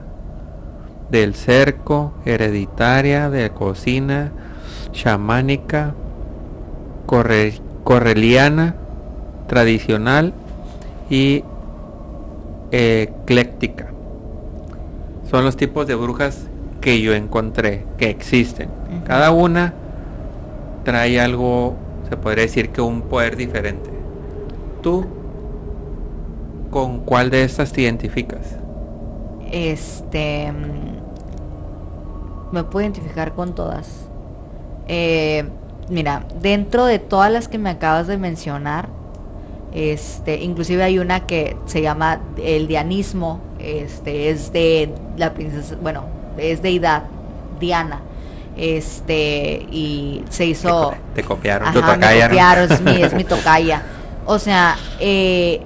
del 1.09 1.35
cerco 1.35 2.13
hereditaria 2.25 3.29
de 3.29 3.49
cocina 3.49 4.31
chamánica 4.91 5.93
corre- 7.05 7.61
correliana 7.83 8.75
tradicional 9.47 10.33
y 11.09 11.43
ecléctica 12.71 13.87
son 15.29 15.43
los 15.45 15.55
tipos 15.57 15.87
de 15.87 15.95
brujas 15.95 16.47
que 16.81 17.01
yo 17.01 17.13
encontré 17.13 17.85
que 17.97 18.09
existen 18.09 18.69
cada 19.05 19.31
una 19.31 19.73
trae 20.87 21.19
algo 21.19 21.75
Se 22.09 22.15
podría 22.15 22.43
decir 22.43 22.69
que 22.69 22.79
un 22.79 23.01
poder 23.01 23.35
diferente. 23.35 23.89
¿Tú 24.81 25.05
con 26.71 26.99
cuál 26.99 27.29
de 27.29 27.43
estas 27.43 27.73
te 27.73 27.81
identificas? 27.81 28.55
Este. 29.51 30.49
mm, 30.51 32.53
Me 32.53 32.63
puedo 32.63 32.83
identificar 32.83 33.33
con 33.33 33.53
todas. 33.53 34.07
Eh, 34.87 35.43
mira, 35.89 36.25
dentro 36.41 36.85
de 36.85 36.99
todas 36.99 37.29
las 37.33 37.49
que 37.49 37.57
me 37.57 37.69
acabas 37.69 38.07
de 38.07 38.17
mencionar, 38.17 38.87
este, 39.77 40.41
inclusive 40.41 40.81
hay 40.83 40.97
una 40.99 41.27
que 41.27 41.55
se 41.65 41.81
llama 41.83 42.19
el 42.37 42.67
dianismo, 42.67 43.41
este, 43.59 44.29
es 44.31 44.51
de 44.51 44.89
la 45.17 45.33
princesa, 45.33 45.75
bueno, 45.81 46.03
es 46.37 46.61
deidad, 46.63 47.03
Diana, 47.59 48.01
este, 48.55 49.67
y 49.71 50.23
se 50.29 50.43
Te, 50.43 50.45
hizo, 50.49 50.69
co- 50.69 50.95
te 51.13 51.23
copiaron. 51.23 51.71
tu 51.73 51.79
Ajá, 51.79 51.95
me 51.97 52.21
copiaron, 52.23 52.71
es 52.71 52.81
mi, 52.81 53.01
es 53.01 53.13
mi 53.13 53.23
tocaya. 53.35 53.83
O 54.25 54.39
sea, 54.39 54.75
eh, 54.99 55.61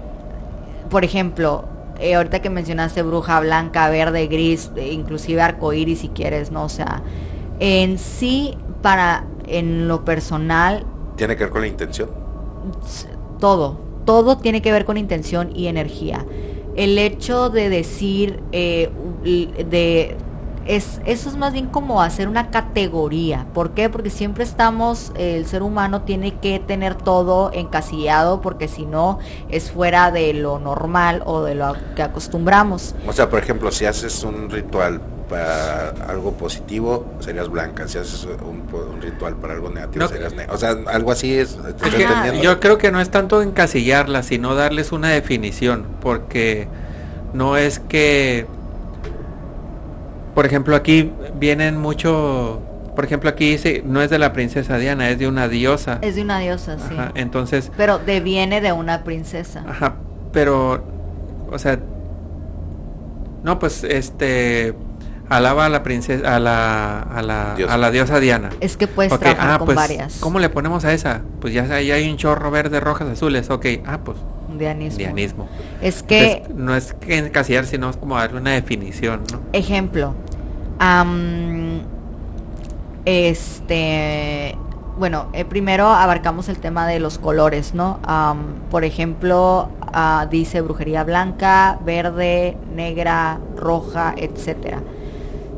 por 0.90 1.06
ejemplo, 1.06 1.64
eh, 2.00 2.16
ahorita 2.16 2.42
que 2.42 2.50
mencionaste 2.50 3.02
bruja 3.04 3.40
blanca, 3.40 3.90
verde, 3.90 4.28
gris, 4.28 4.72
eh, 4.76 4.92
inclusive 4.92 5.42
arcoíris 5.42 6.00
si 6.00 6.10
quieres, 6.10 6.52
¿no? 6.52 6.64
O 6.64 6.70
sea, 6.70 7.02
en 7.60 7.98
sí, 7.98 8.58
para, 8.82 9.24
en 9.48 9.88
lo 9.88 10.04
personal, 10.04 10.86
Tiene 11.16 11.36
que 11.38 11.46
ver 11.46 11.52
con 11.54 11.62
la 11.62 11.68
intención. 11.68 12.10
todo, 13.40 13.78
todo 14.06 14.38
tiene 14.38 14.62
que 14.62 14.72
ver 14.72 14.86
con 14.86 14.98
intención 14.98 15.52
y 15.56 15.68
energía. 15.68 16.26
El 16.76 16.98
hecho 16.98 17.50
de 17.50 17.70
decir, 17.70 18.42
eh, 18.52 18.90
de 19.24 20.18
es, 20.66 21.02
eso 21.06 21.30
es 21.30 21.38
más 21.38 21.54
bien 21.54 21.68
como 21.68 22.02
hacer 22.02 22.28
una 22.28 22.50
categoría. 22.52 23.48
¿Por 23.54 23.72
qué? 23.72 23.90
Porque 23.90 24.10
siempre 24.10 24.44
estamos, 24.44 25.12
el 25.16 25.46
ser 25.46 25.64
humano 25.64 26.04
tiene 26.04 26.36
que 26.36 26.60
tener 26.60 26.96
todo 26.96 27.52
encasillado 27.54 28.42
porque 28.42 28.68
si 28.68 28.86
no 28.86 29.20
es 29.50 29.72
fuera 29.72 30.12
de 30.12 30.34
lo 30.34 30.60
normal 30.60 31.24
o 31.26 31.44
de 31.44 31.56
lo 31.56 31.76
que 31.96 32.04
acostumbramos. 32.04 32.96
O 33.08 33.14
sea, 33.14 33.30
por 33.30 33.40
ejemplo, 33.40 33.72
si 33.72 33.86
haces 33.86 34.24
un 34.24 34.50
ritual 34.50 35.02
para 35.32 35.92
algo 36.10 36.34
positivo, 36.34 37.06
serías 37.22 37.48
blanca. 37.48 37.88
Si 37.88 37.98
haces 37.98 38.28
un, 38.46 38.62
ritual 39.02 39.38
para 39.38 39.54
algo 39.54 39.70
negativo, 39.70 40.04
No. 40.04 40.10
serías 40.10 40.34
negra. 40.34 40.54
O 40.54 40.58
sea, 40.58 40.76
algo 40.88 41.12
así 41.14 41.34
es. 41.34 41.58
yo 42.42 42.60
creo 42.60 42.78
que 42.78 42.92
no 42.92 43.00
es 43.00 43.10
tanto 43.10 43.42
encasillarlas, 43.42 44.26
sino 44.26 44.56
darles 44.56 44.92
una 44.92 45.08
definición, 45.10 45.86
porque 46.02 46.68
no 47.34 47.56
es 47.56 47.80
que, 47.80 48.46
por 50.36 50.46
ejemplo, 50.46 50.76
aquí 50.76 51.14
vienen 51.40 51.78
mucho, 51.78 52.62
por 52.94 53.06
ejemplo, 53.06 53.30
aquí 53.30 53.52
dice, 53.52 53.84
no 53.86 54.02
es 54.02 54.10
de 54.10 54.20
la 54.20 54.34
princesa 54.34 54.78
Diana, 54.78 55.10
es 55.10 55.18
de 55.18 55.30
una 55.30 55.48
diosa. 55.48 56.00
Es 56.02 56.16
de 56.16 56.24
una 56.24 56.40
diosa, 56.40 56.78
sí. 56.78 56.94
Ajá, 56.94 57.14
entonces, 57.16 57.72
Pero 57.78 58.00
deviene 58.00 58.60
de 58.60 58.74
una 58.74 59.06
princesa. 59.06 59.64
ajá, 59.66 59.96
pero, 60.34 60.84
o 61.50 61.58
sea, 61.58 61.80
no, 63.44 63.60
pues, 63.60 63.86
este, 63.86 64.76
alaba 65.38 65.66
a 65.66 65.70
la 65.70 65.82
princesa, 65.84 66.36
a 66.36 66.40
la, 66.40 67.00
a 67.02 67.22
la, 67.22 67.56
Diosa. 67.56 67.74
a 67.74 67.78
la 67.78 67.92
diosa 67.92 68.20
Diana. 68.20 68.50
Es 68.60 68.76
que 68.78 68.88
puedes 68.88 69.12
Ok, 69.14 69.20
trabajar 69.22 69.52
ah, 69.54 69.58
con 69.58 69.66
pues, 69.66 69.76
varias. 69.76 70.18
¿cómo 70.20 70.40
le 70.40 70.50
ponemos 70.50 70.84
a 70.86 70.94
esa? 70.94 71.22
Pues 71.40 71.54
ya 71.54 71.64
ahí 71.74 71.90
hay 71.92 72.10
un 72.10 72.18
chorro 72.18 72.52
verde, 72.52 72.80
rojas, 72.80 73.08
azules. 73.10 73.50
Ok, 73.50 73.66
ah, 73.86 74.00
pues 74.04 74.18
Dianismo. 74.58 74.98
dianismo. 74.98 75.50
Es 75.82 76.04
que 76.04 76.34
Entonces, 76.34 76.56
no 76.56 76.76
es 76.76 76.94
que 76.94 77.18
encasillar, 77.18 77.66
sino 77.66 77.90
es 77.90 77.96
como 77.98 78.18
darle 78.18 78.40
una 78.42 78.52
definición, 78.52 79.22
¿no? 79.32 79.40
Ejemplo. 79.54 80.14
am, 80.80 81.82
este. 83.06 84.58
Bueno, 84.98 85.28
eh, 85.34 85.46
primero 85.46 85.88
abarcamos 85.88 86.50
el 86.50 86.58
tema 86.58 86.86
de 86.86 87.00
los 87.00 87.18
colores, 87.18 87.74
¿no? 87.74 88.00
Por 88.70 88.84
ejemplo, 88.84 89.70
ah, 89.94 90.28
dice 90.30 90.62
brujería 90.62 91.04
blanca, 91.04 91.80
verde, 91.86 92.58
negra, 92.76 93.40
roja, 93.56 94.14
etcétera. 94.18 94.80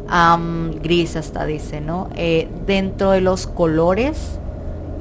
Am, 0.08 0.72
gris 0.82 1.16
hasta 1.16 1.46
dice, 1.46 1.82
¿no? 1.82 2.10
Eh, 2.16 2.48
dentro 2.66 3.12
de 3.12 3.22
los 3.22 3.48
colores 3.48 4.40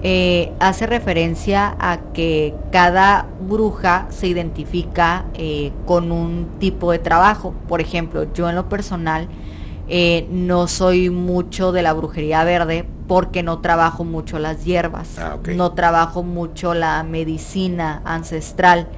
eh, 0.04 0.52
hace 0.58 0.86
referencia 0.86 1.76
a 1.78 1.98
que 2.12 2.54
cada 2.70 3.26
bruja 3.48 4.06
se 4.10 4.26
identifica 4.26 5.24
eh, 5.34 5.72
con 5.86 6.12
un 6.12 6.58
tipo 6.58 6.92
de 6.92 6.98
trabajo. 6.98 7.54
Por 7.68 7.80
ejemplo, 7.80 8.32
yo 8.32 8.48
en 8.48 8.56
lo 8.56 8.68
personal 8.68 9.28
no 10.30 10.68
soy 10.68 11.10
mucho 11.10 11.70
de 11.70 11.82
la 11.82 11.92
brujería 11.92 12.44
verde 12.44 12.86
porque 13.06 13.42
no 13.42 13.58
trabajo 13.58 14.04
mucho 14.04 14.38
las 14.38 14.64
hierbas, 14.64 15.18
Ah, 15.18 15.36
no 15.54 15.72
trabajo 15.72 16.22
mucho 16.22 16.72
la 16.72 17.02
medicina 17.02 18.00
ancestral, 18.06 18.88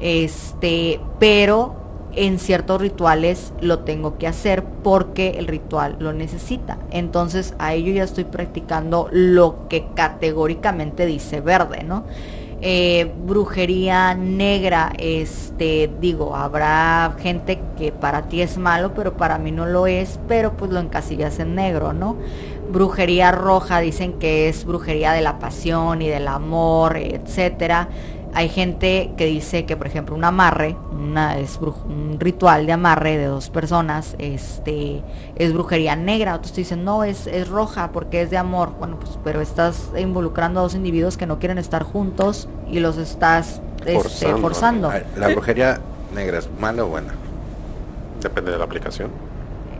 este, 0.00 1.00
pero 1.18 1.83
en 2.16 2.38
ciertos 2.38 2.80
rituales 2.80 3.52
lo 3.60 3.80
tengo 3.80 4.18
que 4.18 4.26
hacer 4.26 4.64
porque 4.82 5.30
el 5.38 5.46
ritual 5.46 5.96
lo 5.98 6.12
necesita. 6.12 6.78
Entonces 6.90 7.54
a 7.58 7.74
ello 7.74 7.92
ya 7.92 8.04
estoy 8.04 8.24
practicando 8.24 9.08
lo 9.10 9.68
que 9.68 9.86
categóricamente 9.94 11.06
dice 11.06 11.40
verde, 11.40 11.82
¿no? 11.84 12.04
Eh, 12.66 13.12
brujería 13.26 14.14
negra, 14.14 14.94
este, 14.98 15.90
digo, 16.00 16.34
habrá 16.34 17.14
gente 17.18 17.60
que 17.76 17.92
para 17.92 18.22
ti 18.22 18.40
es 18.40 18.56
malo, 18.56 18.94
pero 18.94 19.18
para 19.18 19.36
mí 19.36 19.50
no 19.50 19.66
lo 19.66 19.86
es, 19.86 20.18
pero 20.28 20.56
pues 20.56 20.70
lo 20.70 20.80
encasillas 20.80 21.38
en 21.40 21.54
negro, 21.54 21.92
¿no? 21.92 22.16
Brujería 22.72 23.32
roja 23.32 23.80
dicen 23.80 24.14
que 24.14 24.48
es 24.48 24.64
brujería 24.64 25.12
de 25.12 25.20
la 25.20 25.38
pasión 25.38 26.00
y 26.00 26.08
del 26.08 26.26
amor, 26.26 26.96
etcétera. 26.96 27.88
Hay 28.36 28.48
gente 28.48 29.12
que 29.16 29.26
dice 29.26 29.64
que, 29.64 29.76
por 29.76 29.86
ejemplo, 29.86 30.16
un 30.16 30.24
amarre, 30.24 30.76
una, 30.92 31.38
es 31.38 31.60
bru- 31.60 31.84
un 31.84 32.16
ritual 32.18 32.66
de 32.66 32.72
amarre 32.72 33.16
de 33.16 33.26
dos 33.26 33.48
personas, 33.48 34.16
este, 34.18 35.02
es 35.36 35.52
brujería 35.52 35.94
negra. 35.94 36.34
Otros 36.34 36.52
te 36.52 36.62
dicen, 36.62 36.84
no, 36.84 37.04
es, 37.04 37.28
es 37.28 37.48
roja 37.48 37.90
porque 37.92 38.22
es 38.22 38.30
de 38.30 38.36
amor. 38.36 38.72
Bueno, 38.78 38.98
pues, 38.98 39.18
pero 39.22 39.40
estás 39.40 39.90
involucrando 39.96 40.58
a 40.58 40.62
dos 40.64 40.74
individuos 40.74 41.16
que 41.16 41.26
no 41.26 41.38
quieren 41.38 41.58
estar 41.58 41.84
juntos 41.84 42.48
y 42.68 42.80
los 42.80 42.96
estás 42.98 43.60
este, 43.86 43.94
Forzando. 43.94 44.40
forzando. 44.40 44.92
¿La 45.16 45.28
brujería 45.28 45.78
negra 46.12 46.38
es 46.38 46.48
mala 46.58 46.84
o 46.84 46.88
buena? 46.88 47.14
Depende 48.20 48.50
de 48.50 48.58
la 48.58 48.64
aplicación. 48.64 49.10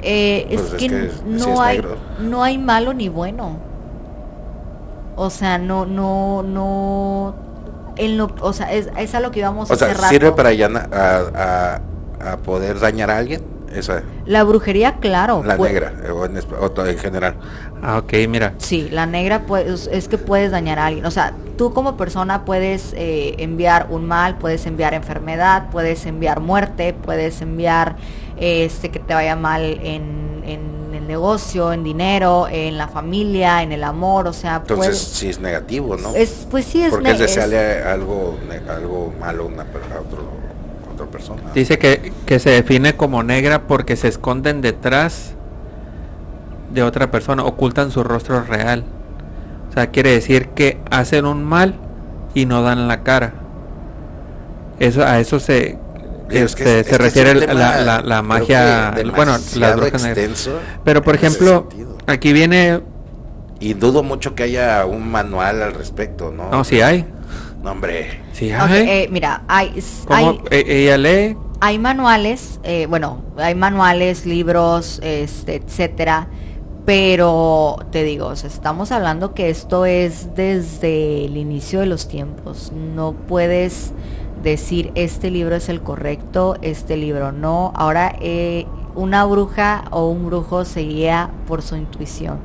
Eh, 0.02 0.46
es, 0.50 0.60
Pues 0.60 0.72
es 0.74 0.78
que 0.78 1.10
no 1.26 1.54
es 1.54 1.60
hay 1.60 1.76
negro. 1.78 1.96
no 2.20 2.42
hay 2.44 2.58
malo 2.58 2.92
ni 2.94 3.08
bueno. 3.08 3.56
O 5.16 5.30
sea, 5.30 5.58
no 5.58 5.86
no 5.86 6.42
no 6.42 7.34
en 7.96 8.16
lo, 8.16 8.35
o 8.40 8.52
sea, 8.52 8.72
es, 8.72 8.88
es 8.98 9.14
a 9.14 9.20
lo 9.20 9.30
que 9.30 9.40
íbamos 9.40 9.70
O 9.70 9.76
sea, 9.76 9.88
hace 9.88 9.96
rato. 9.96 10.09
¿sirve 10.09 10.33
para 10.33 10.50
allana- 10.50 10.88
a, 10.92 11.80
a- 12.22 12.33
a 12.33 12.37
poder 12.38 12.78
dañar 12.80 13.11
a 13.11 13.18
alguien? 13.18 13.42
Esa, 13.74 14.04
La 14.24 14.44
brujería, 14.44 14.98
claro. 15.00 15.42
la 15.44 15.57
negra, 15.57 15.92
o 16.14 16.24
en, 16.26 16.38
o 16.38 16.96
general. 16.98 17.35
Ah, 17.83 17.98
ok, 17.98 18.12
mira. 18.28 18.54
Sí, 18.59 18.88
la 18.90 19.04
negra 19.04 19.46
pues, 19.46 19.88
es 19.90 20.07
que 20.07 20.16
puedes 20.16 20.52
dañar 20.52 20.78
a 20.78 20.87
alguien. 20.87 21.04
O 21.07 21.11
sea, 21.11 21.33
tú 21.59 21.72
como 21.74 21.96
persona 21.96 22.44
puedes 22.44 22.92
eh, 22.96 23.35
enviar 23.38 23.88
un 23.90 24.07
mal, 24.07 24.38
puedes 24.38 24.64
enviar 24.66 24.94
enfermedad, 24.94 25.70
puedes 25.72 26.07
enviar 26.07 26.38
muerte, 26.38 26.94
puedes 26.94 27.42
enviar 27.42 27.96
eh, 28.37 28.64
este 28.64 28.90
que 28.92 29.00
te 29.00 29.12
vaya 29.12 29.35
mal 29.35 29.62
en, 29.83 30.44
en 30.46 30.73
el 31.04 31.08
negocio, 31.08 31.72
en 31.72 31.84
dinero, 31.84 32.46
en 32.50 32.76
la 32.78 32.88
familia, 32.88 33.62
en 33.62 33.72
el 33.72 33.84
amor. 33.84 34.26
O 34.26 34.32
sea, 34.32 34.56
Entonces, 34.56 34.76
puedes- 34.76 34.98
sí 34.98 35.28
es 35.28 35.38
negativo, 35.40 35.96
¿no? 35.96 36.14
es, 36.14 36.46
pues 36.50 36.64
sí 36.64 36.82
es, 36.82 36.90
Porque 36.90 37.10
es 37.12 37.18
ne- 37.18 37.24
es- 37.24 37.30
desearle 37.30 37.82
algo, 37.84 38.36
algo 38.68 39.12
malo 39.20 39.44
a, 39.44 39.46
una, 39.46 39.62
a 39.62 40.00
otro- 40.00 40.30
a 40.88 40.92
otra 40.94 41.06
persona. 41.06 41.42
Dice 41.54 41.78
que, 41.78 42.12
que 42.26 42.38
se 42.38 42.50
define 42.50 42.96
como 42.96 43.22
negra 43.22 43.66
porque 43.66 43.96
se 43.96 44.08
esconden 44.08 44.60
detrás 44.60 45.34
de 46.72 46.82
otra 46.82 47.10
persona, 47.10 47.44
ocultan 47.44 47.90
su 47.90 48.02
rostro 48.02 48.42
real. 48.42 48.84
O 49.70 49.72
sea, 49.74 49.88
quiere 49.90 50.10
decir 50.10 50.48
que 50.50 50.80
hacen 50.90 51.24
un 51.26 51.44
mal 51.44 51.74
y 52.34 52.46
no 52.46 52.62
dan 52.62 52.88
la 52.88 53.02
cara. 53.02 53.34
Eso 54.80 55.04
a 55.04 55.20
eso 55.20 55.38
se 55.38 55.78
es 56.30 56.54
que 56.54 56.62
este, 56.64 56.80
es- 56.80 56.87
se 56.87 56.98
refiere 56.98 57.34
la, 57.54 57.80
la- 57.80 58.00
la 58.02 58.22
magia, 58.22 58.94
bueno, 59.14 59.37
las 59.56 59.76
brujas 59.76 60.04
extenso 60.04 60.58
Pero 60.84 61.02
por 61.02 61.14
ejemplo, 61.14 61.68
aquí 62.06 62.32
viene, 62.32 62.80
Y 63.60 63.74
dudo 63.74 64.02
mucho 64.02 64.34
que 64.34 64.42
haya 64.44 64.84
un 64.87 65.10
manual 65.10 65.62
al 65.62 65.74
respecto, 65.74 66.30
¿no? 66.30 66.50
no, 66.50 66.64
si 66.64 66.80
hay, 66.80 67.06
No, 67.62 67.70
hombre. 67.72 68.20
Ok, 68.32 68.40
hay. 68.70 68.88
eh, 68.88 69.08
mira, 69.10 69.42
hay, 69.48 69.80
¿Cómo? 70.06 70.16
hay, 70.30 70.40
E- 70.50 70.82
ella 70.84 70.98
lee, 70.98 71.37
hay 71.60 71.78
manuales, 71.78 72.60
eh, 72.62 72.87
bueno, 72.88 73.22
hay 73.38 73.54
manuales, 73.54 74.26
libros, 74.26 75.00
este, 75.02 75.54
etcétera, 75.56 76.28
pero 76.84 77.78
te 77.90 78.02
digo, 78.04 78.26
o 78.26 78.37
sea, 78.37 78.50
estamos 78.50 78.92
hablando 78.92 79.32
que 79.32 79.48
esto 79.48 79.87
es 79.87 80.34
desde 80.34 81.24
el 81.24 81.37
inicio 81.38 81.80
de 81.80 81.87
los 81.87 82.08
tiempos. 82.08 82.72
No 82.74 83.12
puedes 83.12 83.92
decir 84.44 84.92
este 84.94 85.30
libro 85.30 85.57
es 85.57 85.68
el 85.68 85.80
correcto, 85.80 86.57
este 86.62 86.96
libro 86.96 87.33
no. 87.33 87.72
Ahora, 87.74 88.14
eh, 88.20 88.66
una 88.94 89.24
bruja 89.24 89.85
o 89.90 90.09
un 90.09 90.26
brujo 90.26 90.64
se 90.64 90.83
guía 90.83 91.30
por 91.48 91.62
su 91.62 91.76
intuición. 91.76 92.38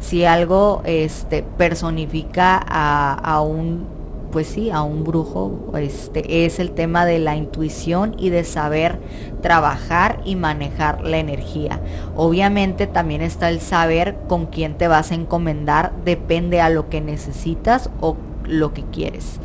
si 0.00 0.24
algo 0.24 0.82
este 0.84 1.42
personifica 1.42 2.60
a, 2.68 3.14
a 3.14 3.40
un 3.40 3.86
pues 4.34 4.48
sí, 4.48 4.68
a 4.72 4.82
un 4.82 5.04
brujo, 5.04 5.70
este 5.76 6.44
es 6.44 6.58
el 6.58 6.72
tema 6.72 7.06
de 7.06 7.20
la 7.20 7.36
intuición 7.36 8.16
y 8.18 8.30
de 8.30 8.42
saber 8.42 8.98
trabajar 9.42 10.20
y 10.24 10.34
manejar 10.34 11.02
la 11.02 11.18
energía. 11.18 11.80
Obviamente 12.16 12.88
también 12.88 13.20
está 13.22 13.48
el 13.48 13.60
saber 13.60 14.16
con 14.26 14.46
quién 14.46 14.76
te 14.76 14.88
vas 14.88 15.12
a 15.12 15.14
encomendar, 15.14 15.92
depende 16.04 16.60
a 16.60 16.68
lo 16.68 16.88
que 16.88 17.00
necesitas 17.00 17.90
o 18.00 18.16
lo 18.44 18.74
que 18.74 18.82
quieres. 18.82 19.38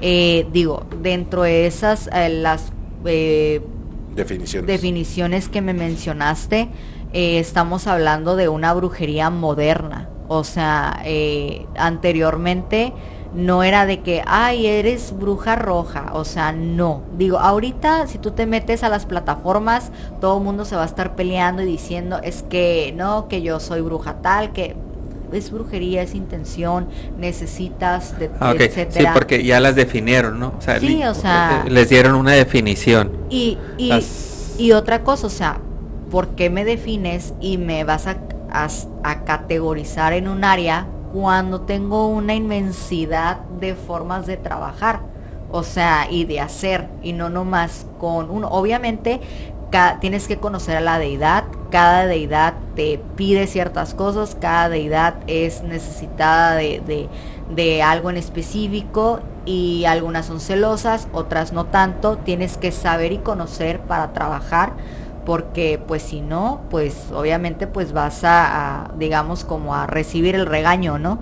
Eh, 0.00 0.46
digo, 0.52 0.84
dentro 1.00 1.42
de 1.42 1.66
esas, 1.66 2.08
eh, 2.12 2.28
las 2.28 2.72
eh, 3.04 3.60
Definiciones. 4.14 4.66
definiciones 4.66 5.48
que 5.48 5.60
me 5.60 5.72
mencionaste, 5.72 6.68
estamos 7.12 7.86
hablando 7.86 8.36
de 8.36 8.48
una 8.48 8.72
brujería 8.74 9.30
moderna. 9.30 10.08
O 10.28 10.44
sea, 10.44 11.02
anteriormente 11.76 12.92
no 13.34 13.62
era 13.62 13.86
de 13.86 14.00
que, 14.00 14.22
ay, 14.26 14.66
eres 14.66 15.14
bruja 15.16 15.56
roja. 15.56 16.10
O 16.14 16.24
sea, 16.24 16.52
no. 16.52 17.02
Digo, 17.16 17.38
ahorita 17.38 18.06
si 18.06 18.18
tú 18.18 18.32
te 18.32 18.46
metes 18.46 18.82
a 18.82 18.88
las 18.88 19.06
plataformas, 19.06 19.92
todo 20.20 20.38
el 20.38 20.44
mundo 20.44 20.64
se 20.64 20.76
va 20.76 20.82
a 20.82 20.86
estar 20.86 21.14
peleando 21.16 21.62
y 21.62 21.66
diciendo, 21.66 22.20
es 22.22 22.42
que 22.42 22.92
no, 22.96 23.28
que 23.28 23.42
yo 23.42 23.60
soy 23.60 23.80
bruja 23.80 24.22
tal, 24.22 24.52
que 24.52 24.76
es 25.32 25.50
brujería, 25.50 26.02
es 26.02 26.14
intención, 26.14 26.88
necesitas, 27.18 28.18
de, 28.18 28.30
Ah, 28.40 28.50
ok. 28.52 28.58
Sí, 28.58 28.64
etcétera. 28.64 29.12
porque 29.14 29.44
ya 29.44 29.60
las 29.60 29.74
definieron, 29.76 30.38
¿no? 30.40 30.54
O 30.58 30.60
sea, 30.60 30.78
Sí, 30.80 30.88
li- 30.88 31.04
o 31.04 31.14
sea- 31.14 31.64
les 31.68 31.88
dieron 31.88 32.14
una 32.14 32.32
definición. 32.32 33.12
Y, 33.30 33.58
y, 33.78 33.88
Las- 33.88 34.54
y 34.58 34.72
otra 34.72 35.02
cosa, 35.02 35.26
o 35.26 35.30
sea, 35.30 35.58
¿por 36.10 36.28
qué 36.30 36.50
me 36.50 36.64
defines 36.64 37.34
y 37.40 37.56
me 37.58 37.84
vas 37.84 38.06
a, 38.06 38.16
a- 38.52 38.68
a 39.04 39.24
categorizar 39.24 40.12
en 40.12 40.28
un 40.28 40.44
área 40.44 40.86
cuando 41.12 41.62
tengo 41.62 42.08
una 42.08 42.34
inmensidad 42.34 43.38
de 43.60 43.74
formas 43.74 44.26
de 44.26 44.36
trabajar? 44.36 45.00
O 45.52 45.62
sea, 45.64 46.06
y 46.08 46.26
de 46.26 46.38
hacer, 46.40 46.86
y 47.02 47.12
no 47.12 47.28
nomás 47.28 47.86
con 47.98 48.30
uno. 48.30 48.48
Obviamente, 48.48 49.20
tienes 50.00 50.28
que 50.28 50.36
conocer 50.36 50.76
a 50.76 50.80
la 50.80 50.98
deidad, 50.98 51.44
cada 51.70 52.06
deidad 52.06 52.54
te 52.76 53.00
pide 53.16 53.46
ciertas 53.46 53.94
cosas, 53.94 54.36
cada 54.40 54.68
deidad 54.68 55.16
es 55.26 55.62
necesitada 55.62 56.54
de, 56.56 56.80
de- 56.86 57.08
de 57.54 57.82
algo 57.82 58.10
en 58.10 58.16
específico 58.16 59.20
y 59.44 59.84
algunas 59.86 60.26
son 60.26 60.40
celosas, 60.40 61.08
otras 61.12 61.52
no 61.52 61.66
tanto, 61.66 62.16
tienes 62.18 62.56
que 62.56 62.70
saber 62.72 63.12
y 63.12 63.18
conocer 63.18 63.80
para 63.80 64.12
trabajar 64.12 64.72
porque 65.26 65.80
pues 65.86 66.02
si 66.02 66.20
no, 66.22 66.62
pues 66.70 67.10
obviamente 67.12 67.66
pues 67.66 67.92
vas 67.92 68.24
a, 68.24 68.84
a, 68.84 68.92
digamos 68.96 69.44
como 69.44 69.74
a 69.74 69.86
recibir 69.86 70.34
el 70.34 70.46
regaño, 70.46 70.98
¿no? 70.98 71.18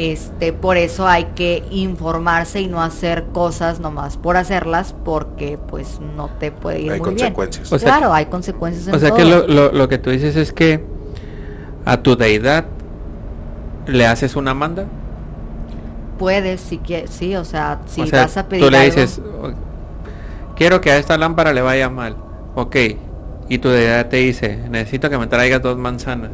Este, 0.00 0.52
por 0.52 0.76
eso 0.76 1.08
hay 1.08 1.24
que 1.34 1.64
informarse 1.72 2.60
y 2.60 2.68
no 2.68 2.80
hacer 2.80 3.24
cosas 3.32 3.80
nomás 3.80 4.16
por 4.16 4.36
hacerlas 4.36 4.94
porque 5.04 5.58
pues 5.58 5.98
no 6.16 6.28
te 6.38 6.52
puede 6.52 6.80
ir 6.82 6.92
Hay 6.92 7.00
muy 7.00 7.14
bien. 7.14 7.16
consecuencias. 7.34 7.72
O 7.72 7.78
sea 7.80 7.96
claro, 7.96 8.14
hay 8.14 8.26
consecuencias 8.26 8.86
en 8.86 8.94
O 8.94 8.98
sea 9.00 9.08
todo. 9.08 9.18
que 9.18 9.24
lo, 9.24 9.48
lo- 9.48 9.72
lo 9.72 9.88
que 9.88 9.98
tú 9.98 10.10
dices 10.10 10.36
es 10.36 10.52
que 10.52 10.84
a 11.84 11.96
tu 12.00 12.14
deidad 12.16 12.66
le 13.88 14.06
haces 14.06 14.36
una 14.36 14.54
manda. 14.54 14.84
Puedes, 16.16 16.60
si 16.60 16.78
quieres, 16.78 17.10
sí, 17.10 17.34
o 17.34 17.44
sea, 17.44 17.80
si 17.86 18.02
o 18.02 18.06
sea, 18.06 18.22
vas 18.22 18.36
a 18.36 18.48
pedir 18.48 18.64
tú 18.64 18.70
le 18.70 18.84
dices, 18.84 19.20
"O- 19.20 19.52
quiero 20.54 20.80
que 20.80 20.92
a 20.92 20.98
esta 20.98 21.18
lámpara 21.18 21.52
le 21.52 21.60
vaya 21.60 21.88
mal. 21.90 22.16
Ok. 22.54 22.76
Y 23.48 23.58
tu 23.58 23.68
deidad 23.68 24.06
te 24.08 24.18
dice, 24.18 24.58
necesito 24.70 25.10
que 25.10 25.18
me 25.18 25.26
traigas 25.26 25.60
dos 25.62 25.76
manzanas. 25.76 26.30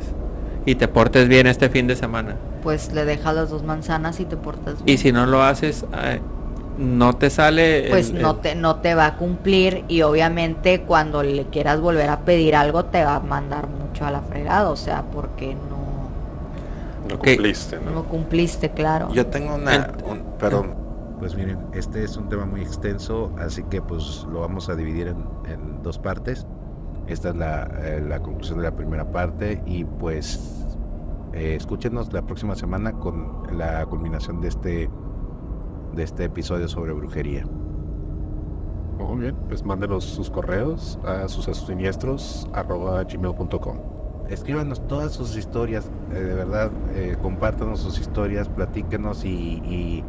Y 0.67 0.75
te 0.75 0.87
portes 0.89 1.29
bien 1.29 1.47
este 1.47 1.69
fin 1.71 1.87
de 1.87 1.97
semana. 1.97 2.37
Pues 2.65 2.93
le 2.93 3.05
dejas 3.05 3.37
las 3.37 3.51
dos 3.51 3.63
manzanas 3.63 4.19
y 4.19 4.25
te 4.25 4.37
portas 4.37 4.75
Y 4.81 4.85
bien. 4.85 4.99
si 4.99 5.13
no 5.13 5.27
lo 5.27 5.43
haces, 5.45 5.85
ay, 5.93 6.21
no 6.79 7.13
te 7.13 7.31
sale... 7.31 7.87
pues 7.91 8.11
el- 8.11 8.21
no 8.23 8.31
el- 8.33 8.37
te 8.41 8.55
no 8.57 8.77
te 8.77 8.97
va 8.97 9.07
a 9.07 9.17
cumplir 9.17 9.85
y 9.87 10.03
obviamente 10.03 10.83
cuando 10.83 11.23
le 11.23 11.45
quieras 11.47 11.81
volver 11.81 12.11
a 12.11 12.21
pedir 12.21 12.57
algo 12.57 12.87
te 12.87 13.05
va 13.05 13.17
a 13.17 13.21
mandar 13.21 13.69
mucho 13.69 14.05
a 14.07 14.11
la 14.11 14.23
fregada, 14.23 14.71
o 14.71 14.77
sea, 14.77 15.05
porque 15.13 15.55
no 15.55 15.85
No 17.09 17.19
cumpliste, 17.19 17.79
¿no? 17.85 17.91
no 17.93 18.05
cumpliste, 18.05 18.71
claro. 18.71 19.09
Yo 19.13 19.27
tengo 19.27 19.55
una... 19.55 19.93
Un- 20.05 20.25
perdón. 20.39 20.83
Pues 21.21 21.37
miren, 21.37 21.59
este 21.73 22.03
es 22.05 22.17
un 22.17 22.29
tema 22.29 22.45
muy 22.45 22.61
extenso, 22.61 23.33
así 23.39 23.63
que 23.71 23.81
pues 23.81 24.27
lo 24.31 24.41
vamos 24.41 24.69
a 24.69 24.75
dividir 24.75 25.09
en, 25.09 25.17
en 25.51 25.83
dos 25.83 25.99
partes. 25.99 26.45
Esta 27.07 27.31
es 27.31 27.37
la, 27.37 27.71
eh, 27.83 28.03
la 28.07 28.21
conclusión 28.21 28.59
de 28.59 28.65
la 28.65 28.73
primera 28.73 29.05
parte 29.13 29.63
y 29.65 29.85
pues 29.85 30.64
eh, 31.35 31.57
escúchenos 31.57 32.13
la 32.13 32.23
próxima 32.23 32.55
semana 32.55 32.93
con 32.93 33.43
la 33.59 33.85
culminación 33.87 34.41
de 34.41 34.47
este, 34.49 34.89
de 35.95 36.03
este 36.03 36.25
episodio 36.25 36.69
sobre 36.69 36.93
brujería. 36.93 37.45
Muy 38.99 39.23
bien, 39.23 39.35
pues 39.49 39.65
mándenos 39.65 40.05
sus 40.05 40.31
correos 40.31 41.01
a 41.05 41.27
sucesosiniestros@gmail.com. 41.27 43.79
Escríbanos 44.29 44.87
todas 44.87 45.11
sus 45.13 45.37
historias, 45.37 45.91
eh, 46.13 46.21
de 46.21 46.35
verdad, 46.35 46.71
eh, 46.95 47.17
compártanos 47.21 47.81
sus 47.81 47.99
historias, 47.99 48.49
platíquenos 48.49 49.25
y, 49.25 49.29
y, 49.29 50.05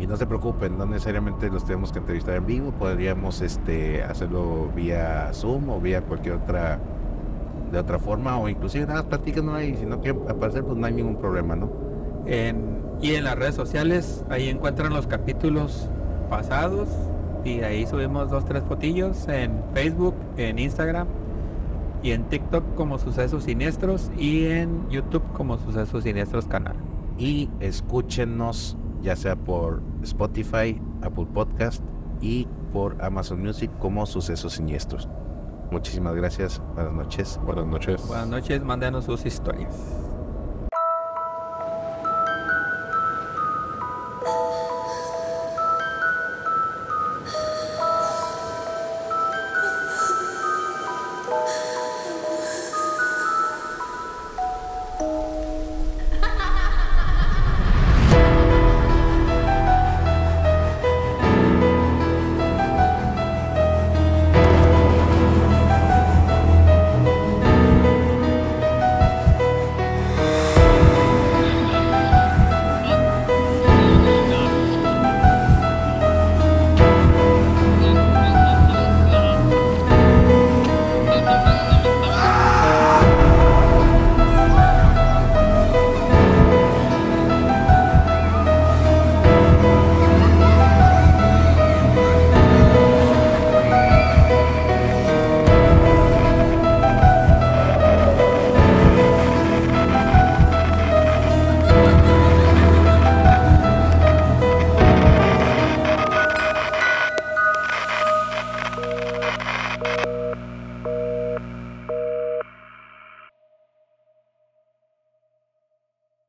y 0.00 0.08
no 0.08 0.16
se 0.16 0.26
preocupen, 0.26 0.76
no 0.76 0.84
necesariamente 0.84 1.48
los 1.48 1.64
tenemos 1.64 1.92
que 1.92 2.00
entrevistar 2.00 2.34
en 2.34 2.46
vivo, 2.46 2.72
podríamos 2.72 3.40
este, 3.40 4.02
hacerlo 4.02 4.68
vía 4.74 5.30
Zoom 5.32 5.68
o 5.70 5.80
vía 5.80 6.02
cualquier 6.02 6.34
otra 6.34 6.80
de 7.70 7.78
otra 7.78 7.98
forma 7.98 8.38
o 8.38 8.48
inclusive 8.48 8.86
nada, 8.86 9.08
platíquenos 9.08 9.54
ahí, 9.54 9.76
si 9.76 9.86
no 9.86 10.00
quieren 10.00 10.22
aparecer 10.28 10.64
pues 10.64 10.76
no 10.76 10.86
hay 10.86 10.92
ningún 10.92 11.16
problema, 11.16 11.56
¿no? 11.56 11.70
Y 13.02 13.14
en 13.14 13.24
las 13.24 13.38
redes 13.38 13.54
sociales, 13.54 14.24
ahí 14.28 14.48
encuentran 14.48 14.92
los 14.92 15.06
capítulos 15.06 15.88
pasados 16.28 16.88
y 17.44 17.62
ahí 17.62 17.86
subimos 17.86 18.30
dos, 18.30 18.44
tres 18.44 18.62
fotillos 18.64 19.26
en 19.28 19.62
Facebook, 19.72 20.14
en 20.36 20.58
Instagram 20.58 21.08
y 22.02 22.12
en 22.12 22.24
TikTok 22.24 22.74
como 22.74 22.98
Sucesos 22.98 23.44
Siniestros 23.44 24.10
y 24.18 24.46
en 24.46 24.88
YouTube 24.90 25.22
como 25.32 25.58
Sucesos 25.58 26.04
Siniestros 26.04 26.46
Canal. 26.46 26.76
Y 27.18 27.48
escúchenos 27.60 28.76
ya 29.02 29.16
sea 29.16 29.36
por 29.36 29.82
Spotify, 30.02 30.80
Apple 31.02 31.26
Podcast 31.32 31.82
y 32.20 32.46
por 32.72 33.02
Amazon 33.02 33.40
Music 33.42 33.70
como 33.78 34.04
Sucesos 34.04 34.54
Siniestros. 34.54 35.08
Muchísimas 35.70 36.14
gracias, 36.14 36.60
buenas 36.74 36.92
noches. 36.92 37.38
Buenas 37.44 37.66
noches. 37.66 38.06
Buenas 38.06 38.28
noches, 38.28 38.62
mándanos 38.62 39.04
sus 39.04 39.24
historias. 39.24 39.74